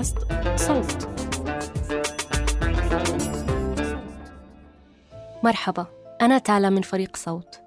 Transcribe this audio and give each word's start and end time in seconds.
بودكاست 0.00 0.18
صوت. 0.56 1.08
مرحبا 5.44 5.86
أنا 6.22 6.38
تالا 6.38 6.70
من 6.70 6.82
فريق 6.82 7.16
صوت. 7.16 7.60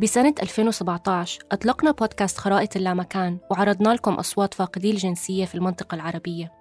بسنة 0.00 0.34
2017 0.42 1.42
أطلقنا 1.52 1.90
بودكاست 1.90 2.38
خرائط 2.38 2.76
اللامكان 2.76 3.38
وعرضنا 3.50 3.88
لكم 3.88 4.14
أصوات 4.14 4.54
فاقدي 4.54 4.90
الجنسية 4.90 5.44
في 5.44 5.54
المنطقة 5.54 5.94
العربية. 5.94 6.52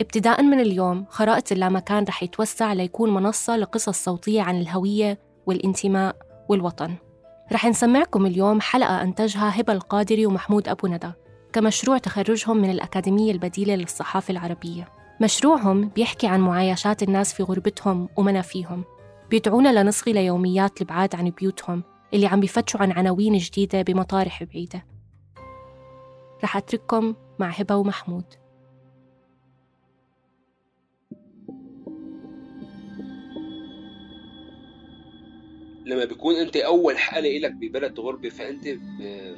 ابتداء 0.00 0.42
من 0.42 0.60
اليوم 0.60 1.04
خرائط 1.08 1.52
اللامكان 1.52 2.04
رح 2.04 2.22
يتوسع 2.22 2.72
ليكون 2.72 3.14
منصة 3.14 3.56
لقصص 3.56 4.04
صوتية 4.04 4.42
عن 4.42 4.60
الهوية 4.60 5.18
والانتماء 5.46 6.16
والوطن. 6.48 6.94
رح 7.52 7.64
نسمعكم 7.64 8.26
اليوم 8.26 8.60
حلقة 8.60 9.02
أنتجها 9.02 9.60
هبة 9.60 9.72
القادري 9.72 10.26
ومحمود 10.26 10.68
أبو 10.68 10.86
ندى. 10.86 11.12
كمشروع 11.52 11.98
تخرجهم 11.98 12.56
من 12.56 12.70
الأكاديمية 12.70 13.32
البديلة 13.32 13.74
للصحافة 13.74 14.32
العربية. 14.32 14.88
مشروعهم 15.20 15.88
بيحكي 15.88 16.26
عن 16.26 16.40
معايشات 16.40 17.02
الناس 17.02 17.34
في 17.34 17.42
غربتهم 17.42 18.08
ومنافيهم. 18.16 18.84
بيدعونا 19.30 19.82
لنصغي 19.82 20.12
ليوميات 20.12 20.80
البعاد 20.80 21.14
عن 21.14 21.30
بيوتهم 21.30 21.82
اللي 22.14 22.26
عم 22.26 22.40
بيفتشوا 22.40 22.80
عن 22.80 22.92
عناوين 22.92 23.38
جديدة 23.38 23.82
بمطارح 23.82 24.42
بعيدة. 24.42 24.84
رح 26.44 26.56
أترككم 26.56 27.14
مع 27.38 27.48
هبة 27.48 27.76
ومحمود. 27.76 28.24
لما 35.86 36.04
بيكون 36.04 36.34
أنت 36.34 36.56
أول 36.56 36.98
حالة 36.98 37.38
لك 37.38 37.52
ببلد 37.52 38.00
غربة 38.00 38.28
فأنت 38.28 38.64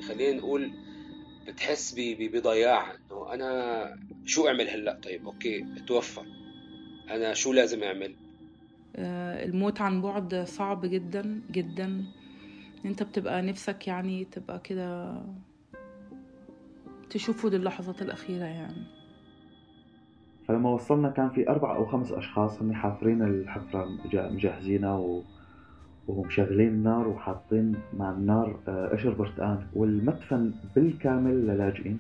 خلينا 0.03 0.39
نقول 0.39 0.73
بتحس 1.51 1.95
بضياع 1.99 2.91
إنه 2.91 3.35
أنا 3.35 3.85
شو 4.25 4.49
أعمل 4.49 4.69
هلأ؟ 4.69 5.01
طيب 5.03 5.27
أوكي 5.27 5.67
اتوفى 5.77 6.21
أنا 7.11 7.35
شو 7.35 7.53
لازم 7.53 7.83
أعمل؟ 7.83 8.15
آه، 8.97 9.45
الموت 9.45 9.81
عن 9.81 10.03
بعد 10.03 10.35
صعب 10.35 10.87
جدا 10.87 11.41
جدا. 11.51 12.05
أنت 12.85 13.03
بتبقى 13.03 13.43
نفسك 13.43 13.89
يعني 13.89 14.25
تبقى 14.25 14.61
كده 14.65 15.21
تشوفه 17.11 17.49
للحظات 17.49 18.03
الأخيرة 18.03 18.45
يعني. 18.45 18.85
فلما 20.49 20.71
وصلنا 20.71 21.11
كان 21.11 21.31
في 21.31 21.49
أربع 21.49 21.77
أو 21.77 21.87
خمس 21.87 22.13
أشخاص 22.13 22.63
هم 22.63 22.73
حافرين 22.73 23.23
الحفرة 23.23 23.89
مجهزينها 24.15 24.95
و... 24.97 25.23
ومشغلين 26.09 26.69
النار 26.69 27.09
وحاطين 27.09 27.77
مع 27.97 28.11
النار 28.11 28.61
آه، 28.69 28.87
قشر 28.87 29.11
برتقان 29.11 29.67
والمدفن 29.73 30.53
بالكامل 30.77 31.47
للاجئين. 31.47 31.99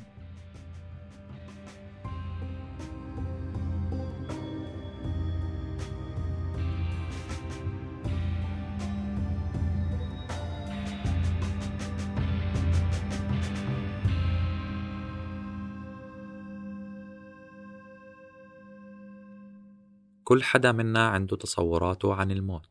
كل 20.24 20.42
حدا 20.42 20.72
منا 20.72 21.08
عنده 21.08 21.36
تصوراته 21.36 22.14
عن 22.14 22.30
الموت. 22.30 22.69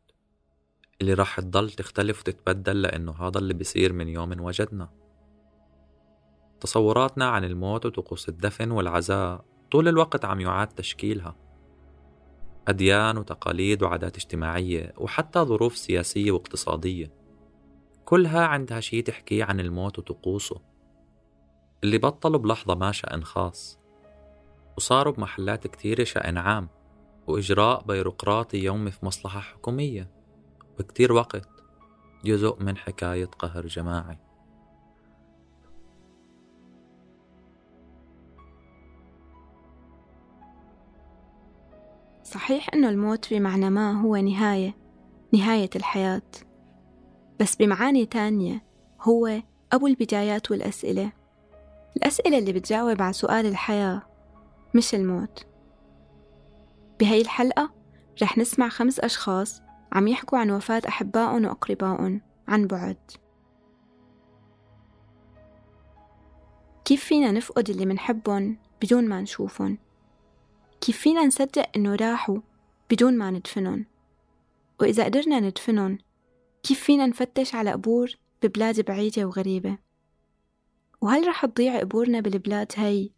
اللي 1.01 1.13
راح 1.13 1.39
تضل 1.39 1.69
تختلف 1.69 2.19
وتتبدل 2.19 2.81
لأنه 2.81 3.11
هذا 3.11 3.37
اللي 3.39 3.53
بيصير 3.53 3.93
من 3.93 4.07
يوم 4.07 4.41
وجدنا. 4.41 4.89
تصوراتنا 6.59 7.29
عن 7.29 7.43
الموت 7.43 7.85
وطقوس 7.85 8.29
الدفن 8.29 8.71
والعزاء 8.71 9.45
طول 9.71 9.87
الوقت 9.87 10.25
عم 10.25 10.39
يعاد 10.39 10.67
تشكيلها. 10.67 11.35
أديان 12.67 13.17
وتقاليد 13.17 13.83
وعادات 13.83 14.15
اجتماعية 14.15 14.93
وحتى 14.97 15.39
ظروف 15.39 15.77
سياسية 15.77 16.31
واقتصادية. 16.31 17.11
كلها 18.05 18.45
عندها 18.45 18.79
شي 18.79 19.01
تحكي 19.01 19.43
عن 19.43 19.59
الموت 19.59 19.99
وطقوسه. 19.99 20.61
اللي 21.83 21.97
بطلوا 21.97 22.39
بلحظة 22.39 22.75
ما 22.75 22.91
شأن 22.91 23.23
خاص. 23.23 23.79
وصاروا 24.77 25.13
بمحلات 25.13 25.67
كتيرة 25.67 26.03
شأن 26.03 26.37
عام. 26.37 26.69
وإجراء 27.27 27.83
بيروقراطي 27.83 28.57
يومي 28.57 28.91
في 28.91 29.05
مصلحة 29.05 29.39
حكومية. 29.39 30.18
بكتير 30.79 31.13
وقت 31.13 31.47
جزء 32.25 32.63
من 32.63 32.77
حكاية 32.77 33.25
قهر 33.25 33.67
جماعي. 33.67 34.17
صحيح 42.23 42.69
أنه 42.73 42.89
الموت 42.89 43.33
بمعنى 43.33 43.69
ما 43.69 44.01
هو 44.01 44.15
نهاية 44.15 44.75
نهاية 45.33 45.69
الحياة. 45.75 46.21
بس 47.39 47.55
بمعاني 47.55 48.05
تانية 48.05 48.63
هو 49.01 49.41
أبو 49.73 49.87
البدايات 49.87 50.51
والأسئلة. 50.51 51.11
الأسئلة 51.97 52.37
اللي 52.37 52.53
بتجاوب 52.53 53.01
على 53.01 53.13
سؤال 53.13 53.45
الحياة 53.45 54.01
مش 54.75 54.95
الموت. 54.95 55.45
بهاي 56.99 57.21
الحلقة 57.21 57.71
رح 58.21 58.37
نسمع 58.37 58.69
خمس 58.69 58.99
أشخاص 58.99 59.61
عم 59.91 60.07
يحكوا 60.07 60.37
عن 60.37 60.51
وفاة 60.51 60.81
أحبائهم 60.87 61.45
وأقربائهم 61.45 62.21
عن 62.47 62.67
بعد. 62.67 62.97
كيف 66.85 67.03
فينا 67.05 67.31
نفقد 67.31 67.69
اللي 67.69 67.85
منحبهم 67.85 68.57
بدون 68.81 69.09
ما 69.09 69.21
نشوفهم؟ 69.21 69.77
كيف 70.81 70.97
فينا 70.97 71.25
نصدق 71.25 71.69
إنه 71.75 71.95
راحوا 71.95 72.39
بدون 72.91 73.17
ما 73.17 73.31
ندفنهم؟ 73.31 73.85
وإذا 74.81 75.03
قدرنا 75.05 75.39
ندفنهم 75.39 75.97
كيف 76.63 76.83
فينا 76.83 77.05
نفتش 77.05 77.55
على 77.55 77.71
قبور 77.71 78.11
ببلاد 78.43 78.85
بعيدة 78.85 79.25
وغريبة؟ 79.25 79.77
وهل 81.01 81.27
رح 81.27 81.45
تضيع 81.45 81.79
قبورنا 81.79 82.19
بالبلاد 82.19 82.71
هاي 82.77 83.11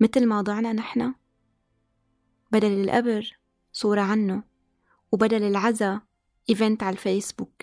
مثل 0.00 0.26
ما 0.26 0.40
ضعنا 0.40 0.72
نحن؟ 0.72 1.14
بدل 2.52 2.84
القبر 2.84 3.38
صورة 3.72 4.00
عنه 4.00 4.42
وبدل 5.12 5.42
العزا 5.42 6.00
إيفنت 6.50 6.82
على 6.82 6.92
الفيسبوك. 6.92 7.62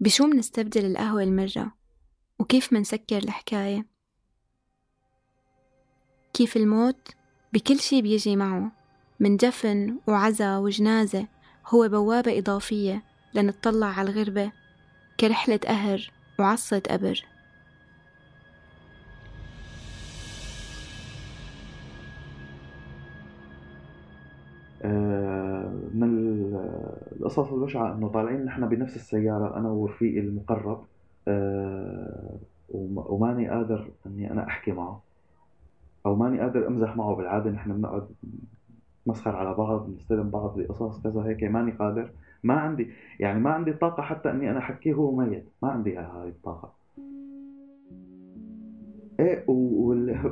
بشو 0.00 0.26
منستبدل 0.26 0.84
القهوة 0.84 1.22
المرة؟ 1.22 1.72
وكيف 2.38 2.72
منسكر 2.72 3.18
الحكاية؟ 3.18 3.86
كيف 6.34 6.56
الموت؟ 6.56 7.08
بكل 7.52 7.78
شي 7.78 8.02
بيجي 8.02 8.36
معه. 8.36 8.72
من 9.20 9.36
دفن 9.36 9.98
وعزا 10.08 10.56
وجنازة 10.56 11.26
هو 11.66 11.88
بوابة 11.88 12.38
إضافية 12.38 13.02
لنطلع 13.34 13.86
على 13.86 14.10
الغربة 14.10 14.52
كرحلة 15.20 15.60
قهر 15.66 16.10
وعصة 16.38 16.82
قبر. 16.90 17.24
القصص 27.20 27.52
البشعة 27.52 27.94
إنه 27.94 28.08
طالعين 28.08 28.44
نحن 28.44 28.68
بنفس 28.68 28.96
السيارة 28.96 29.56
أنا 29.56 29.68
ورفيقي 29.68 30.20
المقرب 30.20 30.84
أه 31.28 32.36
وماني 32.94 33.48
قادر 33.48 33.90
إني 34.06 34.30
أنا 34.30 34.46
أحكي 34.46 34.72
معه 34.72 35.00
أو 36.06 36.16
ماني 36.16 36.40
قادر 36.40 36.66
أمزح 36.66 36.96
معه 36.96 37.14
بالعادة 37.14 37.50
نحن 37.50 37.72
بنقعد 37.72 38.06
نسخر 39.06 39.36
على 39.36 39.54
بعض 39.54 39.90
نستلم 39.90 40.30
بعض 40.30 40.58
بقصص 40.60 41.02
كذا 41.02 41.22
هيك 41.22 41.44
ماني 41.44 41.72
قادر. 41.72 42.10
ما 42.42 42.54
عندي 42.54 42.90
يعني 43.20 43.40
ما 43.40 43.50
عندي 43.50 43.72
طاقة 43.72 44.02
حتى 44.02 44.30
إني 44.30 44.50
أنا 44.50 44.58
أحكيه 44.58 44.94
هو 44.94 45.16
ميت 45.16 45.48
ما 45.62 45.68
عندي 45.68 45.96
هاي 45.98 46.28
الطاقة. 46.28 46.72
إيه 49.20 49.44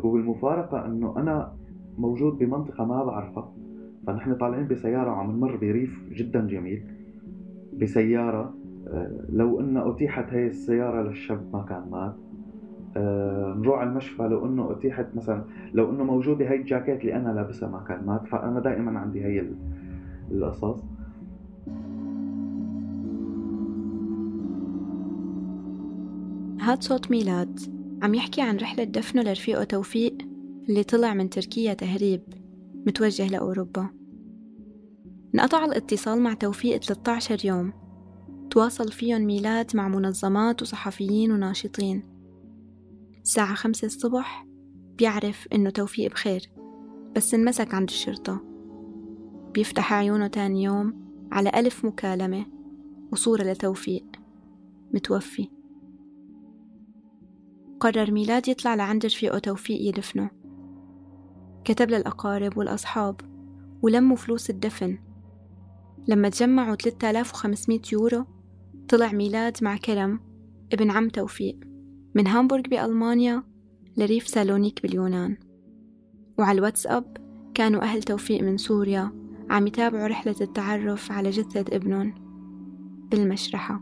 والمفارقة 0.04 0.86
إنه 0.86 1.14
أنا 1.16 1.56
موجود 1.98 2.38
بمنطقة 2.38 2.84
ما 2.84 3.04
بعرفها. 3.04 3.53
فنحن 4.06 4.34
طالعين 4.34 4.68
بسيارة 4.68 5.10
وعم 5.10 5.30
نمر 5.30 5.56
بريف 5.56 6.00
جدا 6.12 6.46
جميل. 6.46 6.82
بسيارة 7.72 8.54
آه، 8.88 9.10
لو 9.32 9.60
ان 9.60 9.76
أتيحت 9.76 10.32
هي 10.32 10.46
السيارة 10.46 11.02
للشاب 11.02 11.40
ما 11.52 11.62
كان 11.68 11.90
مات. 11.90 12.14
آه، 12.96 13.54
نروح 13.58 13.78
على 13.78 13.90
المشفى 13.90 14.22
لو 14.22 14.46
إنه 14.46 14.72
أتيحت 14.72 15.06
مثلا 15.14 15.44
لو 15.74 15.90
إنه 15.90 16.04
موجودة 16.04 16.50
هي 16.50 16.56
الجاكيت 16.56 17.00
اللي 17.00 17.16
أنا 17.16 17.28
لابسها 17.28 17.68
ما 17.68 17.84
كان 17.88 18.06
مات 18.06 18.26
فأنا 18.26 18.60
دائما 18.60 18.98
عندي 18.98 19.24
هي 19.24 19.44
القصص. 20.30 20.84
هاد 26.60 26.82
صوت 26.82 27.10
ميلاد 27.10 27.60
عم 28.02 28.14
يحكي 28.14 28.42
عن 28.42 28.56
رحلة 28.56 28.84
دفنه 28.84 29.22
لرفيقه 29.22 29.64
توفيق 29.64 30.18
اللي 30.68 30.82
طلع 30.82 31.14
من 31.14 31.30
تركيا 31.30 31.74
تهريب. 31.74 32.20
متوجه 32.86 33.28
لأوروبا. 33.28 33.88
انقطع 35.34 35.64
الاتصال 35.64 36.20
مع 36.22 36.34
توفيق 36.34 36.80
13 36.80 37.44
يوم. 37.44 37.72
تواصل 38.50 38.92
فيهم 38.92 39.22
ميلاد 39.22 39.76
مع 39.76 39.88
منظمات 39.88 40.62
وصحفيين 40.62 41.32
وناشطين. 41.32 42.02
الساعة 43.22 43.54
خمسة 43.54 43.86
الصبح 43.86 44.46
بيعرف 44.98 45.48
إنه 45.52 45.70
توفيق 45.70 46.10
بخير 46.10 46.50
بس 47.16 47.34
انمسك 47.34 47.74
عند 47.74 47.88
الشرطة. 47.88 48.40
بيفتح 49.54 49.92
عيونه 49.92 50.26
تاني 50.26 50.62
يوم 50.62 51.04
على 51.32 51.50
ألف 51.54 51.84
مكالمة 51.84 52.46
وصورة 53.12 53.42
لتوفيق 53.42 54.06
متوفي. 54.94 55.48
قرر 57.80 58.10
ميلاد 58.10 58.48
يطلع 58.48 58.74
لعند 58.74 59.06
رفيقه 59.06 59.38
توفيق 59.38 59.88
يدفنه 59.88 60.30
كتب 61.64 61.90
للأقارب 61.90 62.56
والأصحاب 62.56 63.20
ولموا 63.82 64.16
فلوس 64.16 64.50
الدفن. 64.50 64.98
لما 66.08 66.28
تجمعوا 66.28 66.74
3500 66.74 67.80
يورو 67.92 68.24
طلع 68.88 69.12
ميلاد 69.12 69.56
مع 69.62 69.76
كرم 69.76 70.20
ابن 70.72 70.90
عم 70.90 71.08
توفيق 71.08 71.56
من 72.14 72.26
هامبورغ 72.26 72.62
بألمانيا 72.62 73.42
لريف 73.96 74.28
سالونيك 74.28 74.82
باليونان. 74.82 75.36
وعلى 76.38 76.58
الواتساب 76.58 77.16
كانوا 77.54 77.82
أهل 77.82 78.02
توفيق 78.02 78.42
من 78.42 78.56
سوريا 78.56 79.10
عم 79.50 79.66
يتابعوا 79.66 80.06
رحلة 80.06 80.36
التعرف 80.40 81.12
على 81.12 81.30
جثة 81.30 81.76
ابنهم 81.76 82.14
بالمشرحة. 83.10 83.80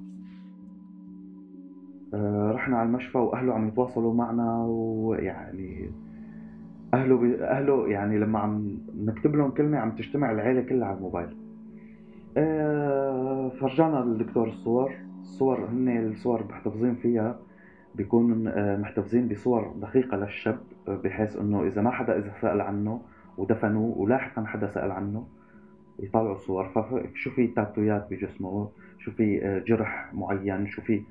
آه، 2.15 2.53
رحنا 2.55 2.77
على 2.77 2.89
المشفى 2.89 3.19
وأهله 3.19 3.53
عم 3.53 3.69
يتواصلوا 3.69 4.15
معنا 4.15 4.65
ويعني 4.65 5.91
أهله 6.95 7.17
بي... 7.17 7.45
أهله 7.45 7.89
يعني 7.89 8.19
لما 8.19 8.39
عم 8.39 8.79
نكتب 8.97 9.37
لهم 9.37 9.51
كلمة 9.51 9.79
عم 9.79 9.91
تجتمع 9.91 10.31
العيلة 10.31 10.63
كلها 10.63 10.89
على 10.89 10.97
الموبايل. 10.97 11.37
آه، 12.37 13.49
فرجانا 13.61 14.03
الدكتور 14.03 14.49
الصور. 14.49 14.93
الصور 15.21 15.65
هن 15.65 16.07
الصور 16.07 16.45
محتفظين 16.51 16.95
فيها. 16.95 17.39
بيكون 17.95 18.49
آه، 18.49 18.77
محتفظين 18.77 19.29
بصور 19.29 19.75
دقيقة 19.81 20.17
للشاب 20.17 20.59
بحيث 20.89 21.37
إنه 21.37 21.63
إذا 21.63 21.83
ما 21.83 21.91
حدا 21.91 22.19
إذا 22.19 22.33
سأل 22.41 22.61
عنه 22.61 23.01
ودفنوه 23.39 23.99
ولاحقا 23.99 24.45
حدا 24.45 24.67
سأل 24.67 24.91
عنه 24.91 25.27
يطلعوا 25.99 26.33
الصور. 26.33 26.69
فشو 26.69 27.31
في 27.31 27.47
تاتويات 27.47 28.07
بجسمه؟ 28.11 28.69
شو 28.99 29.11
في 29.11 29.63
جرح 29.67 30.15
معين؟ 30.15 30.67
شو 30.67 30.83
في 30.83 31.03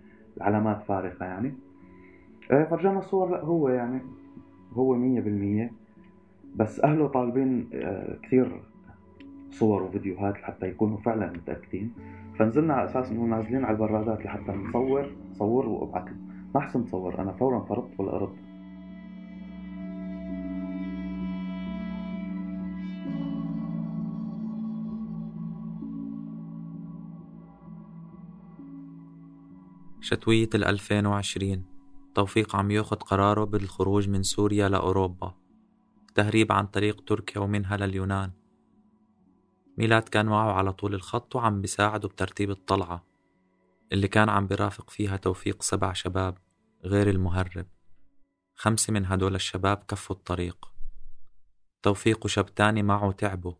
علامات 0.41 0.83
فارقة 0.83 1.25
يعني؟ 1.25 1.53
فرجانا 2.49 2.99
الصور 2.99 3.29
لا 3.31 3.41
هو 3.41 3.69
يعني 3.69 4.01
هو 4.73 4.95
مية 4.95 5.21
بالمية 5.21 5.71
بس 6.56 6.79
أهله 6.79 7.07
طالبين 7.07 7.69
كثير 8.23 8.62
صور 9.51 9.83
وفيديوهات 9.83 10.33
لحتى 10.33 10.68
يكونوا 10.68 10.97
فعلا 10.97 11.31
متأكدين. 11.31 11.94
فنزلنا 12.39 12.73
على 12.73 12.85
أساس 12.85 13.12
إنه 13.12 13.25
نازلين 13.25 13.65
على 13.65 13.73
البرادات 13.73 14.25
لحتى 14.25 14.51
نصور 14.51 15.12
صور 15.31 15.69
وأبعث. 15.69 16.12
ما 16.56 16.62
أحسن 16.62 16.85
صور 16.85 17.21
أنا 17.21 17.31
فورا 17.31 17.59
فرطت 17.59 17.97
بالأرض 17.97 18.35
شتوية 30.01 30.50
2020 30.56 31.70
توفيق 32.15 32.55
عم 32.55 32.71
ياخد 32.71 33.03
قراره 33.03 33.43
بالخروج 33.43 34.09
من 34.09 34.23
سوريا 34.23 34.69
لأوروبا 34.69 35.35
تهريب 36.15 36.51
عن 36.51 36.67
طريق 36.67 37.03
تركيا 37.03 37.41
ومنها 37.41 37.77
لليونان. 37.77 38.31
ميلاد 39.77 40.03
كان 40.03 40.25
معه 40.25 40.51
على 40.51 40.73
طول 40.73 40.93
الخط 40.93 41.35
وعم 41.35 41.61
بيساعده 41.61 42.07
بترتيب 42.07 42.51
الطلعة 42.51 43.05
اللي 43.91 44.07
كان 44.07 44.29
عم 44.29 44.47
برافق 44.47 44.89
فيها 44.89 45.17
توفيق 45.17 45.61
سبع 45.61 45.93
شباب 45.93 46.37
غير 46.85 47.09
المهرب. 47.09 47.65
خمسة 48.55 48.93
من 48.93 49.05
هدول 49.05 49.35
الشباب 49.35 49.83
كفوا 49.87 50.15
الطريق. 50.15 50.71
توفيق 51.81 52.25
وشاب 52.25 52.55
تاني 52.55 52.83
معه 52.83 53.11
تعبوا 53.11 53.53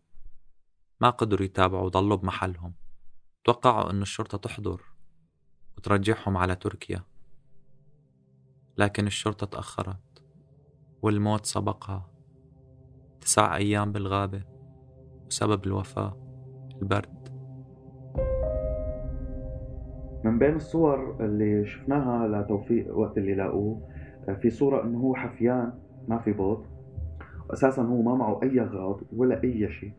ما 1.00 1.10
قدروا 1.10 1.44
يتابعوا 1.44 1.84
وضلوا 1.84 2.16
بمحلهم. 2.16 2.74
توقعوا 3.44 3.90
أن 3.90 4.02
الشرطة 4.02 4.38
تحضر 4.38 4.82
وترجعهم 5.76 6.36
على 6.36 6.56
تركيا. 6.56 7.11
لكن 8.78 9.06
الشرطة 9.06 9.46
تأخرت 9.46 10.22
والموت 11.02 11.46
سبقها 11.46 12.10
تسع 13.20 13.56
أيام 13.56 13.92
بالغابة 13.92 14.42
وسبب 15.26 15.66
الوفاة 15.66 16.16
البرد. 16.82 17.22
من 20.24 20.38
بين 20.38 20.56
الصور 20.56 21.16
اللي 21.20 21.66
شفناها 21.66 22.28
لتوفيق 22.28 22.96
وقت 22.98 23.18
اللي 23.18 23.34
لاقوه 23.34 23.88
في 24.42 24.50
صورة 24.50 24.84
إنه 24.84 24.98
هو 24.98 25.14
حفيان 25.14 25.72
ما 26.08 26.18
في 26.18 26.32
بوط 26.32 26.64
أساسا 27.52 27.82
هو 27.82 28.02
ما 28.02 28.14
معه 28.14 28.40
أي 28.42 28.60
أغراض 28.60 29.00
ولا 29.16 29.42
أي 29.44 29.72
شيء. 29.72 29.92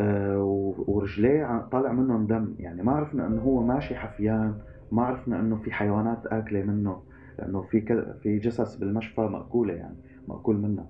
أه 0.00 0.42
ورجليه 0.86 1.68
طالع 1.72 1.92
منهم 1.92 2.26
دم. 2.26 2.54
يعني 2.58 2.82
ما 2.82 2.92
عرفنا 2.92 3.26
إنه 3.26 3.42
هو 3.42 3.62
ماشي 3.62 3.94
حفيان 3.94 4.58
ما 4.92 5.02
عرفنا 5.02 5.40
إنه 5.40 5.56
في 5.56 5.72
حيوانات 5.72 6.26
آكلة 6.26 6.62
منه. 6.62 7.02
لأنه 7.38 7.62
في 7.62 7.80
كذا 7.80 8.18
في 8.22 8.38
جثث 8.38 8.76
بالمشفى 8.76 9.20
مأكولة 9.20 9.74
يعني 9.74 9.96
مأكول 10.28 10.56
منها. 10.56 10.86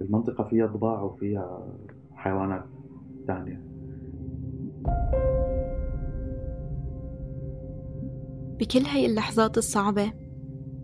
المنطقة 0.00 0.44
فيها 0.44 0.66
ضباع 0.66 1.02
وفيها 1.02 1.66
حيوانات 2.14 2.64
ثانية. 3.26 3.60
بكل 8.58 8.86
هاي 8.86 9.06
اللحظات 9.06 9.58
الصعبة 9.58 10.12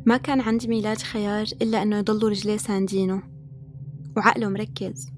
ما 0.07 0.17
كان 0.17 0.41
عند 0.41 0.67
ميلاد 0.67 0.99
خيار 0.99 1.47
إلا 1.63 1.83
أنه 1.83 1.99
يضلوا 1.99 2.31
رجليه 2.31 2.57
ساندينه. 2.57 3.23
وعقله 4.17 4.49
مركز 4.49 5.09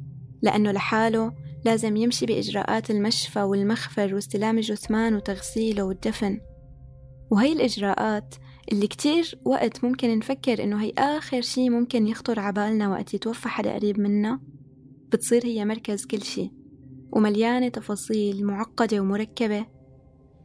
لأنه 0.43 0.73
لحاله 0.73 1.33
لازم 1.65 1.97
يمشي 1.97 2.27
بإجراءات 2.27 2.91
المشفى 2.91 3.43
والمخفر 3.43 4.15
واستلام 4.15 4.57
الجثمان 4.57 5.15
وتغسيله 5.15 5.83
والدفن. 5.83 6.41
وهي 7.31 7.53
الإجراءات 7.53 8.35
اللي 8.73 8.87
كتير 8.87 9.39
وقت 9.45 9.85
ممكن 9.85 10.19
نفكر 10.19 10.63
إنه 10.63 10.83
هي 10.83 10.93
آخر 10.99 11.41
شي 11.41 11.71
ممكن 11.71 12.07
يخطر 12.07 12.41
عبالنا 12.41 12.89
وقت 12.89 13.15
يتوفى 13.15 13.49
حدا 13.49 13.75
قريب 13.75 14.01
منا 14.01 14.41
بتصير 15.09 15.45
هي 15.45 15.65
مركز 15.65 16.07
كل 16.07 16.23
شي 16.23 16.51
ومليانة 17.13 17.69
تفاصيل 17.69 18.47
معقدة 18.47 19.01
ومركبة 19.01 19.67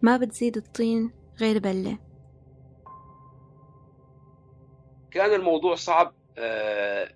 ما 0.01 0.17
بتزيد 0.17 0.57
الطين 0.57 1.11
غير 1.39 1.59
بلة. 1.59 1.99
كان 5.11 5.33
الموضوع 5.33 5.75
صعب 5.75 6.13
آه، 6.37 7.11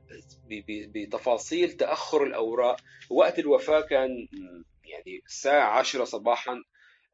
بتفاصيل 0.69 1.71
تأخر 1.71 2.23
الأوراق. 2.23 2.77
وقت 3.09 3.39
الوفاة 3.39 3.81
كان 3.81 4.09
يعني 4.85 5.21
الساعة 5.25 5.79
عشرة 5.79 6.03
صباحا 6.03 6.55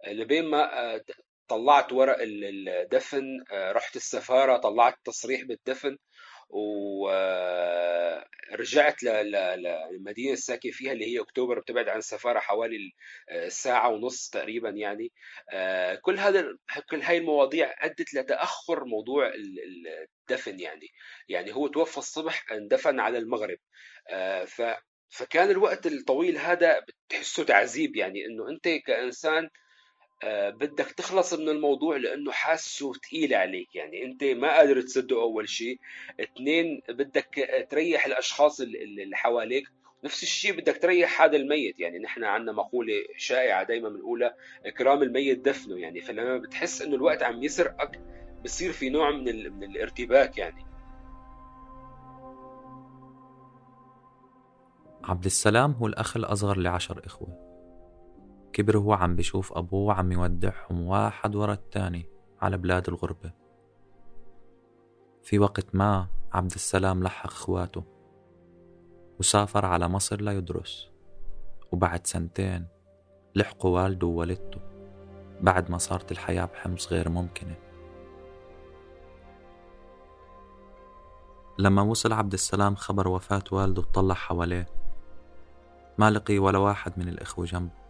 لبين 0.07 0.45
ما 0.45 0.79
آه، 0.95 1.03
طلعت 1.47 1.93
ورق 1.93 2.17
الدفن 2.21 3.23
آه، 3.51 3.71
رحت 3.71 3.95
السفارة 3.95 4.57
طلعت 4.57 4.95
تصريح 5.05 5.43
بالدفن 5.43 5.97
ورجعت 6.49 7.43
للمدينة 9.03 10.33
الساكن 10.33 10.71
فيها 10.71 10.91
اللي 10.91 11.05
هي 11.05 11.19
أكتوبر 11.19 11.59
بتبعد 11.59 11.89
عن 11.89 11.97
السفارة 11.97 12.39
حوالي 12.39 12.91
آه، 13.29 13.47
ساعة 13.47 13.89
ونص 13.89 14.29
تقريبا 14.29 14.69
يعني. 14.69 15.11
آه، 15.53 15.95
كل 15.95 16.19
هذا 16.19 16.57
كل 16.89 17.01
هاي 17.01 17.17
المواضيع 17.17 17.75
أدت 17.79 18.13
لتأخر 18.13 18.85
موضوع 18.85 19.31
الدفن 19.35 20.59
يعني. 20.59 20.87
يعني 21.29 21.55
هو 21.55 21.67
توفى 21.67 21.97
الصبح 21.97 22.51
اندفن 22.51 22.99
على 22.99 23.17
المغرب. 23.17 23.57
فكان 25.09 25.51
الوقت 25.51 25.87
الطويل 25.87 26.37
هذا 26.37 26.79
بتحسه 26.79 27.43
تعذيب 27.43 27.95
يعني 27.95 28.25
إنه 28.25 28.49
أنت 28.49 28.67
كإنسان 28.67 29.43
آه، 29.43 29.49
بدك 30.25 30.91
تخلص 30.91 31.33
من 31.33 31.50
الموضوع 31.50 31.97
لأنه 31.97 32.31
حاسه 32.31 32.93
ثقيل 32.93 33.33
عليك. 33.33 33.75
يعني 33.75 34.05
أنت 34.05 34.24
ما 34.24 34.57
قادر 34.57 34.81
تصدقه 34.81 35.21
أول 35.21 35.50
شيء. 35.50 35.79
اثنين 36.19 36.81
بدك 36.89 37.67
تريح 37.69 38.05
الأشخاص 38.05 38.62
اللي 38.62 39.15
حواليك. 39.15 39.67
نفس 40.03 40.24
الشيء 40.24 40.51
بدك 40.62 40.77
تريح 40.77 41.21
هذا 41.21 41.38
الميت. 41.38 41.79
يعني 41.79 42.00
نحن 42.00 42.24
عندنا 42.24 42.51
مقولة 42.51 42.93
شائعة 43.17 43.63
دايما 43.63 43.89
بنقولها 43.89 44.36
إكرام 44.65 45.03
الميت 45.03 45.39
دفنه. 45.39 45.77
يعني 45.77 46.01
فلما 46.01 46.38
بتحس 46.38 46.81
إنه 46.81 46.95
الوقت 46.95 47.24
عم 47.24 47.43
يسرقك 47.43 48.01
بصير 48.43 48.71
في 48.71 48.89
نوع 48.89 49.12
من. 49.12 49.53
من 49.53 49.63
الارتباك 49.63 50.38
يعني. 50.38 50.65
عبد 55.03 55.25
السلام 55.25 55.71
هو 55.71 55.88
الأخ 55.88 56.17
الأصغر 56.17 56.57
لعشر 56.57 57.01
إخوة. 57.05 57.46
كبر 58.57 58.77
هو 58.77 58.93
عم 58.93 59.15
بشوف 59.15 59.53
أبوه 59.53 59.93
عم 59.93 60.11
يودعهم 60.11 60.81
واحد 60.81 61.35
ورا 61.35 61.53
التاني 61.53 62.05
على 62.41 62.57
بلاد 62.57 62.87
الغربة. 62.89 63.31
في 65.23 65.39
وقت 65.39 65.75
ما 65.75 66.07
عبد 66.33 66.51
السلام 66.51 67.03
لحق 67.03 67.25
إخواته 67.25 67.83
وسافر 69.19 69.65
على 69.65 69.87
مصر 69.87 70.21
ليدرس 70.21 70.89
وبعد 71.71 72.07
سنتين 72.07 72.67
لحقوا 73.35 73.79
والده 73.79 74.07
ووالدته 74.07 74.59
بعد 75.41 75.71
ما 75.71 75.77
صارت 75.77 76.11
الحياة 76.11 76.45
بحمص 76.45 76.93
غير 76.93 77.09
ممكنة. 77.09 77.55
لما 81.59 81.81
وصل 81.81 82.13
عبد 82.13 82.33
السلام 82.33 82.75
خبر 82.75 83.07
وفاة 83.07 83.43
والده 83.51 83.81
اطلع 83.81 84.15
حواليه 84.15 84.67
ما 85.97 86.11
لقي 86.11 86.39
ولا 86.39 86.57
واحد 86.57 86.99
من 86.99 87.09
الإخوة 87.09 87.45
جنبه. 87.45 87.87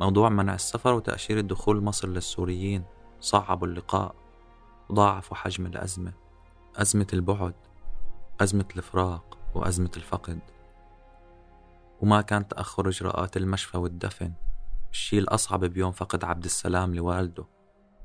موضوع 0.00 0.28
منع 0.28 0.54
السفر 0.54 0.94
وتأشيرة 0.94 1.40
دخول 1.40 1.84
مصر 1.84 2.08
للسوريين 2.08 2.84
صعبوا 3.20 3.66
اللقاء 3.66 4.14
ضاعفوا 4.92 5.36
حجم 5.36 5.66
الأزمة 5.66 6.12
أزمة 6.76 7.06
البعد 7.12 7.54
أزمة 8.40 8.68
الفراق 8.76 9.38
وأزمة 9.54 9.90
الفقد. 9.96 10.38
وما 12.00 12.20
كان 12.20 12.48
تأخر 12.48 12.88
إجراءات 12.88 13.36
المشفى 13.36 13.78
والدفن. 13.78 14.32
الشيء 14.92 15.18
الأصعب 15.18 15.64
بيوم 15.64 15.92
فقد 15.92 16.24
عبد 16.24 16.44
السلام 16.44 16.94
لوالده. 16.94 17.44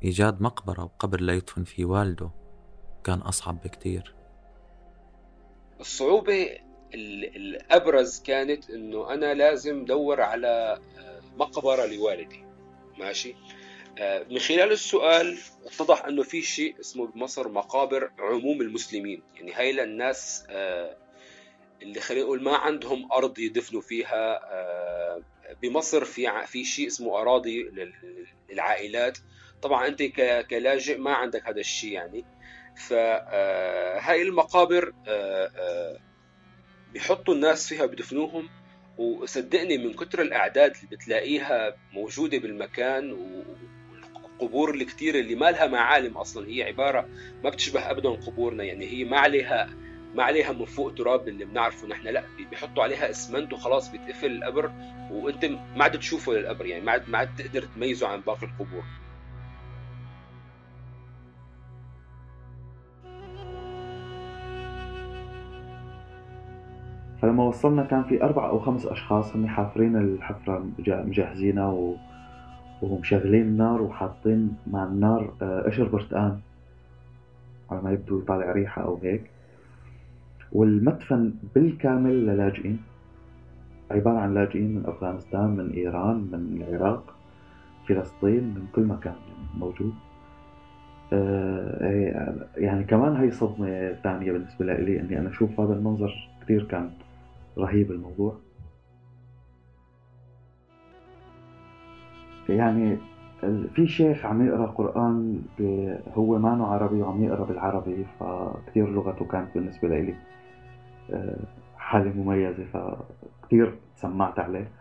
إيجاد 0.03 0.41
مقبرة 0.41 0.83
وقبر 0.83 1.21
ليدفن 1.21 1.63
فيه 1.63 1.85
والده. 1.85 2.29
كان 3.03 3.19
أصعب 3.19 3.61
بكتير. 3.63 4.15
الصعوبة 5.79 6.47
الأبرز 6.93 8.19
كانت 8.19 8.69
إنه 8.69 9.13
أنا 9.13 9.33
لازم 9.33 9.85
دور 9.85 10.21
على 10.21 10.79
مقبرة 11.37 11.85
لوالدي. 11.85 12.45
ماشي؟ 12.97 13.35
من 14.29 14.39
خلال 14.39 14.71
السؤال 14.71 15.37
اتضح 15.65 16.05
إنه 16.05 16.23
في 16.23 16.41
شيء 16.41 16.79
اسمه 16.79 17.07
بمصر 17.07 17.49
مقابر 17.49 18.11
عموم 18.19 18.61
المسلمين. 18.61 19.23
يعني 19.35 19.53
هاي 19.53 19.71
للناس 19.71 20.47
اللي 21.81 21.99
خلينا 21.99 22.23
نقول 22.23 22.43
ما 22.43 22.55
عندهم 22.55 23.11
أرض 23.11 23.39
يدفنوا 23.39 23.81
فيها. 23.81 24.39
بمصر 25.61 26.05
في 26.05 26.45
في 26.47 26.65
شيء 26.65 26.87
اسمه 26.87 27.21
أراضي 27.21 27.71
للعائلات. 28.49 29.17
طبعا 29.61 29.87
أنت 29.87 30.03
كلاجئ 30.49 30.97
ما 30.97 31.13
عندك 31.13 31.47
هذا 31.47 31.59
الشيء 31.59 31.91
يعني. 31.91 32.25
فهاي 32.75 34.21
المقابر 34.21 34.93
بيحطوا 36.93 37.33
الناس 37.33 37.69
فيها 37.69 37.85
بدفنوهم 37.85 38.49
وصدقني 38.97 39.77
من 39.77 39.93
كتر 39.93 40.21
الإعداد 40.21 40.75
اللي 40.75 40.95
بتلاقيها 40.95 41.75
موجودة 41.93 42.37
بالمكان 42.37 43.11
والقبور 44.41 44.75
الكتير 44.75 45.19
اللي 45.19 45.35
ما 45.35 45.51
لها 45.51 45.67
معالم 45.67 46.17
أصلا 46.17 46.47
هي 46.47 46.63
عبارة 46.63 47.09
ما 47.43 47.49
بتشبه 47.49 47.91
ابدا 47.91 48.09
قبورنا 48.09 48.63
يعني 48.63 48.85
هي 48.85 49.03
ما 49.03 49.19
عليها 49.19 49.69
ما 50.15 50.23
عليها 50.23 50.51
من 50.51 50.65
فوق 50.65 50.93
تراب 50.93 51.27
اللي 51.27 51.45
بنعرفه 51.45 51.87
نحن 51.87 52.07
لا 52.07 52.23
بيحطوا 52.49 52.83
عليها 52.83 53.09
اسمنت 53.09 53.53
وخلاص 53.53 53.89
بيتقفل 53.91 54.31
القبر 54.31 54.71
وأنت 55.11 55.45
ما 55.45 55.83
عاد 55.83 55.99
تشوفه 55.99 56.33
للقبر 56.33 56.65
يعني 56.65 56.83
ما 56.83 56.91
عاد 56.91 57.09
ما 57.09 57.17
عاد 57.17 57.35
تقدر 57.35 57.63
تميزه 57.75 58.07
عن 58.07 58.21
باقي 58.21 58.45
القبور. 58.45 58.83
فلما 67.25 67.43
وصلنا 67.43 67.83
كان 67.83 68.03
في 68.03 68.23
أربع 68.23 68.49
أو 68.49 68.59
خمس 68.59 68.85
أشخاص 68.85 69.35
هم 69.35 69.47
حافرين 69.47 69.95
الحفرة 69.95 70.65
مجهزينها 70.79 71.67
و... 71.67 71.95
ومشغلين 72.81 73.41
النار 73.41 73.81
وحاطين 73.81 74.51
مع 74.67 74.83
النار 74.83 75.33
قشر 75.65 75.87
برتقان 75.87 76.39
على 77.71 77.81
ما 77.81 77.91
يبدو 77.91 78.19
يطالع 78.19 78.51
ريحة 78.51 78.81
أو 78.81 78.99
هيك. 79.03 79.29
والمدفن 80.51 81.33
بالكامل 81.55 82.25
للاجئين 82.25 82.79
عبارة 83.91 84.17
عن 84.17 84.33
لاجئين 84.33 84.75
من 84.75 84.85
أفغانستان 84.85 85.49
من 85.49 85.71
إيران 85.71 86.15
من 86.31 86.61
العراق 86.61 87.15
فلسطين 87.87 88.43
من 88.43 88.67
كل 88.75 88.83
مكان 88.83 89.15
موجود. 89.57 89.93
يعني 92.57 92.83
كمان 92.83 93.15
هي 93.15 93.31
صدمة 93.31 93.93
ثانية 94.03 94.31
بالنسبة 94.31 94.65
لي 94.65 94.99
إني 94.99 95.19
أنا 95.19 95.29
أشوف 95.29 95.59
هذا 95.59 95.73
المنظر 95.73 96.29
كثير 96.41 96.63
كان 96.63 96.89
رهيب 97.57 97.91
الموضوع. 97.91 98.37
يعني 102.49 102.97
في 103.75 103.87
شيخ 103.87 104.25
عم 104.25 104.47
يقرأ 104.47 104.65
قرآن 104.65 105.41
هو 106.13 106.39
مانو 106.39 106.65
عربي 106.65 107.01
وعم 107.01 107.23
يقرأ 107.23 107.45
بالعربي 107.45 108.05
فكتير 108.19 108.89
لغته 108.89 109.25
كانت 109.25 109.55
بالنسبة 109.55 109.87
لي 109.87 110.15
حالة 111.77 112.13
مميزة 112.13 112.65
فكتير 112.73 113.75
سمعت 113.95 114.39
عليه. 114.39 114.71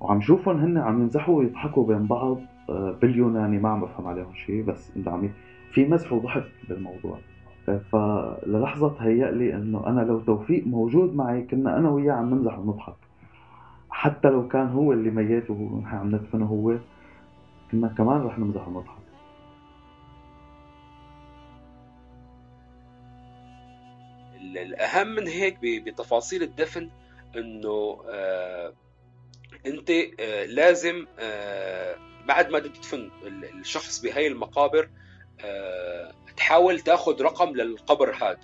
وعم 0.00 0.20
شوفهم 0.20 0.56
هن 0.56 0.78
عم 0.78 1.02
يمزحوا 1.02 1.38
ويضحكوا 1.38 1.86
بين 1.86 2.06
بعض 2.06 2.38
باليوناني 3.02 3.58
ما 3.58 3.68
عم 3.68 3.80
بفهم 3.80 4.06
عليهم 4.06 4.34
شيء 4.34 4.62
بس 4.62 4.92
عم 5.06 5.30
في 5.72 5.88
مزح 5.88 6.12
وضحك 6.12 6.44
بالموضوع. 6.68 7.18
فللحظة 7.66 8.88
تهيأ 8.88 9.30
لي 9.30 9.54
إنه 9.54 9.86
أنا 9.86 10.00
لو 10.00 10.20
توفيق 10.20 10.66
موجود 10.66 11.14
معي 11.14 11.42
كنا 11.42 11.76
أنا 11.76 11.90
وياه 11.90 12.12
عم 12.12 12.34
نمزح 12.34 12.58
ونضحك. 12.58 12.94
حتى 13.90 14.28
لو 14.28 14.48
كان 14.48 14.68
هو 14.68 14.92
اللي 14.92 15.10
ميت 15.10 15.50
ونحن 15.50 15.96
عم 15.96 16.14
ندفنه 16.14 16.46
هو 16.46 16.78
كنا 17.72 17.88
كمان 17.88 18.22
رح 18.22 18.38
نمزح 18.38 18.68
ونضحك. 18.68 19.00
الأهم 24.42 25.06
من 25.06 25.26
هيك 25.28 25.58
بتفاصيل 25.62 26.42
الدفن 26.42 26.90
إنه 27.36 28.02
آه 28.08 28.72
أنت 29.66 29.90
آه 30.20 30.44
لازم 30.44 31.06
آه 31.18 31.96
بعد 32.28 32.50
ما 32.50 32.58
تدفن 32.58 33.10
الشخص 33.60 34.02
بهاي 34.02 34.26
المقابر 34.26 34.88
آه 35.44 36.12
تحاول 36.40 36.80
تاخذ 36.80 37.22
رقم 37.22 37.56
للقبر 37.56 38.14
هذا. 38.14 38.40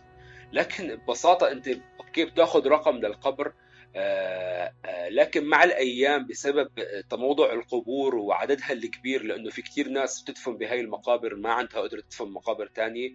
لكن 0.52 0.96
ببساطة 0.96 1.50
أنت 1.52 1.68
okay 2.00 2.24
بتاخذ 2.24 2.68
رقم 2.68 2.96
للقبر؟ 2.96 3.52
آه 3.96 4.72
آه 4.84 5.08
لكن 5.08 5.44
مع 5.44 5.64
الأيام 5.64 6.26
بسبب 6.26 6.68
تموضع 7.10 7.52
القبور 7.52 8.14
وعددها 8.16 8.72
الكبير 8.72 9.22
لأنه 9.22 9.50
في 9.50 9.62
كثير 9.62 9.88
ناس 9.88 10.22
بتدفن 10.22 10.56
بهاي 10.56 10.80
المقابر 10.80 11.34
ما 11.34 11.52
عندها 11.52 11.80
قدرة 11.80 12.00
تدفن 12.00 12.28
مقابر 12.28 12.70
ثانية 12.74 13.10